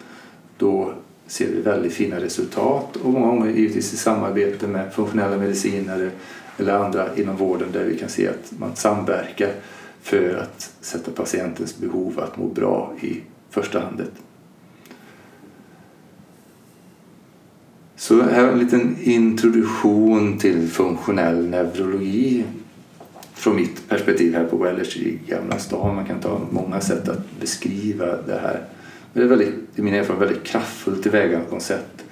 Då 0.57 0.93
ser 1.27 1.47
vi 1.47 1.61
väldigt 1.61 1.93
fina 1.93 2.19
resultat 2.19 2.95
och 2.95 3.13
många 3.13 3.27
gånger 3.27 3.51
givetvis 3.51 3.93
i 3.93 3.97
samarbete 3.97 4.67
med 4.67 4.93
funktionella 4.93 5.37
medicinare 5.37 6.09
eller 6.57 6.73
andra 6.73 7.15
inom 7.15 7.35
vården 7.35 7.67
där 7.71 7.83
vi 7.83 7.97
kan 7.97 8.09
se 8.09 8.27
att 8.27 8.51
man 8.59 8.75
samverkar 8.75 9.51
för 10.09 10.35
att 10.35 10.73
sätta 10.81 11.11
patientens 11.11 11.77
behov 11.77 12.19
att 12.19 12.37
må 12.37 12.47
bra 12.47 12.93
i 13.01 13.21
första 13.49 13.79
handet. 13.79 14.11
Så 17.95 18.21
här 18.21 18.47
en 18.47 18.59
liten 18.59 18.97
introduktion 19.01 20.37
till 20.37 20.67
funktionell 20.67 21.49
neurologi 21.49 22.43
från 23.33 23.55
mitt 23.55 23.89
perspektiv 23.89 24.35
här 24.35 24.45
på 24.45 24.57
Wellers 24.57 24.97
i 24.97 25.19
Gamla 25.27 25.59
stan. 25.59 25.95
Man 25.95 26.05
kan 26.05 26.19
ta 26.19 26.41
många 26.51 26.81
sätt 26.81 27.09
att 27.09 27.39
beskriva 27.39 28.05
det 28.05 28.39
här. 28.41 28.63
Men 29.13 29.21
det 29.21 29.33
är 29.33 29.37
väldigt, 29.37 29.55
i 29.75 29.81
min 29.81 29.93
erfarenhet 29.93 30.29
väldigt 30.29 30.43
kraftfullt 30.43 31.03
tillvägagångssätt 31.03 32.05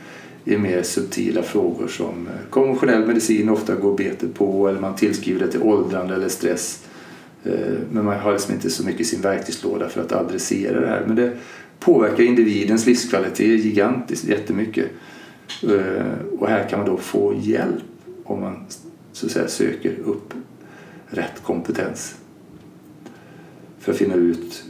i 0.45 0.57
mer 0.57 0.83
subtila 0.83 1.43
frågor 1.43 1.87
som 1.87 2.29
konventionell 2.49 3.07
medicin 3.07 3.49
ofta 3.49 3.75
går 3.75 3.97
bete 3.97 4.27
på 4.27 4.67
eller 4.67 4.79
man 4.79 4.95
tillskriver 4.95 5.39
det 5.39 5.51
till 5.51 5.61
åldrande 5.61 6.15
eller 6.15 6.29
stress. 6.29 6.86
Eh, 7.47 7.77
men 7.91 8.05
man 8.05 8.19
har 8.19 8.31
liksom 8.31 8.53
inte 8.53 8.69
så 8.69 8.85
mycket 8.85 9.01
i 9.01 9.05
sin 9.05 9.21
verktygslåda 9.21 9.89
för 9.89 10.01
att 10.01 10.11
adressera 10.11 10.79
det 10.79 10.87
här. 10.87 11.03
Men 11.07 11.15
det 11.15 11.37
påverkar 11.79 12.23
individens 12.23 12.85
livskvalitet 12.85 13.65
gigantiskt, 13.65 14.25
jättemycket. 14.25 14.91
Eh, 15.63 16.37
och 16.39 16.47
här 16.47 16.69
kan 16.69 16.79
man 16.79 16.87
då 16.87 16.97
få 16.97 17.33
hjälp 17.41 17.83
om 18.23 18.41
man 18.41 18.65
så 19.11 19.25
att 19.25 19.31
säga, 19.31 19.47
söker 19.47 19.99
upp 20.05 20.33
rätt 21.07 21.43
kompetens 21.43 22.15
för 23.79 23.91
att 23.91 23.97
finna 23.97 24.15
ut 24.15 24.63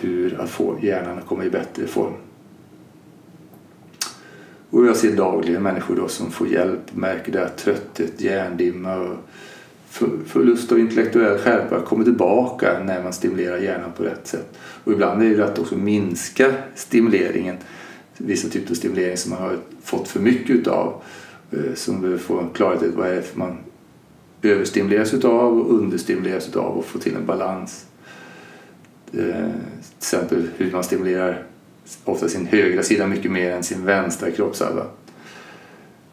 hur 0.00 0.40
att 0.40 0.50
få 0.50 0.78
hjärnan 0.82 1.18
att 1.18 1.26
komma 1.26 1.44
i 1.44 1.50
bättre 1.50 1.86
form. 1.86 2.12
Och 4.70 4.86
jag 4.86 4.96
ser 4.96 5.16
dagligen 5.16 5.62
människor 5.62 5.96
då 5.96 6.08
som 6.08 6.30
får 6.30 6.48
hjälp, 6.48 6.94
märker 6.94 7.32
det 7.32 7.44
att 7.44 7.56
trötthet, 7.56 8.20
hjärndimma 8.20 8.96
och 8.96 9.16
förlust 10.26 10.72
av 10.72 10.78
intellektuell 10.78 11.38
skärpa 11.38 11.80
kommer 11.80 12.04
tillbaka 12.04 12.82
när 12.84 13.02
man 13.02 13.12
stimulerar 13.12 13.58
hjärnan 13.58 13.92
på 13.96 14.02
rätt 14.02 14.26
sätt. 14.26 14.58
Och 14.84 14.92
ibland 14.92 15.22
är 15.22 15.36
det 15.36 15.44
att 15.44 15.58
också 15.58 15.76
minska 15.76 16.52
stimuleringen, 16.74 17.56
vissa 18.16 18.48
typer 18.48 18.70
av 18.70 18.74
stimulering 18.74 19.16
som 19.16 19.30
man 19.30 19.42
har 19.42 19.56
fått 19.82 20.08
för 20.08 20.20
mycket 20.20 20.50
utav. 20.50 21.02
Eh, 21.50 21.74
som 21.74 22.00
behöver 22.00 22.18
få 22.18 22.46
klarhet 22.54 22.82
i 22.82 22.88
vad 22.96 23.08
är 23.08 23.14
det 23.14 23.36
man 23.36 23.58
överstimuleras 24.42 25.14
utav 25.14 25.60
och 25.60 25.74
understimuleras 25.74 26.48
utav 26.48 26.78
och 26.78 26.84
få 26.84 26.98
till 26.98 27.16
en 27.16 27.26
balans. 27.26 27.86
Eh, 29.12 29.18
till 29.18 29.96
exempel 29.98 30.48
hur 30.56 30.72
man 30.72 30.84
stimulerar 30.84 31.42
ofta 32.04 32.28
sin 32.28 32.46
högra 32.46 32.82
sida 32.82 33.06
mycket 33.06 33.30
mer 33.30 33.50
än 33.50 33.62
sin 33.62 33.84
vänstra 33.84 34.30
kroppshalva. 34.30 34.86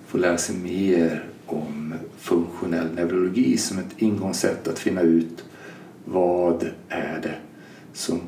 få 0.07 0.19
lära 0.19 0.39
sig 0.39 0.57
mer 0.57 1.25
om 1.47 1.95
funktionell 2.19 2.95
neurologi 2.95 3.59
som 3.59 3.79
ett 3.79 3.95
ingångssätt 3.97 4.69
att 4.69 4.79
finna 4.79 5.01
ut 5.01 5.45
vad 6.09 6.71
är 6.89 7.21
det 7.21 7.37
som 7.93 8.21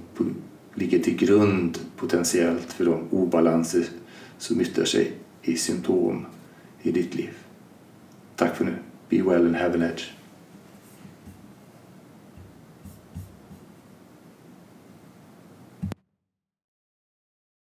ligger 0.74 0.98
till 0.98 1.16
grund 1.16 1.78
potentiellt 1.96 2.72
för 2.72 2.84
de 2.84 3.08
obalanser 3.10 3.84
som 4.38 4.60
yttrar 4.60 4.84
sig 4.84 5.12
i 5.42 5.56
symptom 5.56 6.26
i 6.82 6.90
ditt 6.90 7.14
liv. 7.14 7.30
Tack 8.36 8.56
för 8.56 8.64
nu. 8.64 8.74
Be 9.08 9.22
well 9.22 9.46
and 9.46 9.56
have 9.56 9.74
an 9.74 9.82
edge. 9.82 10.17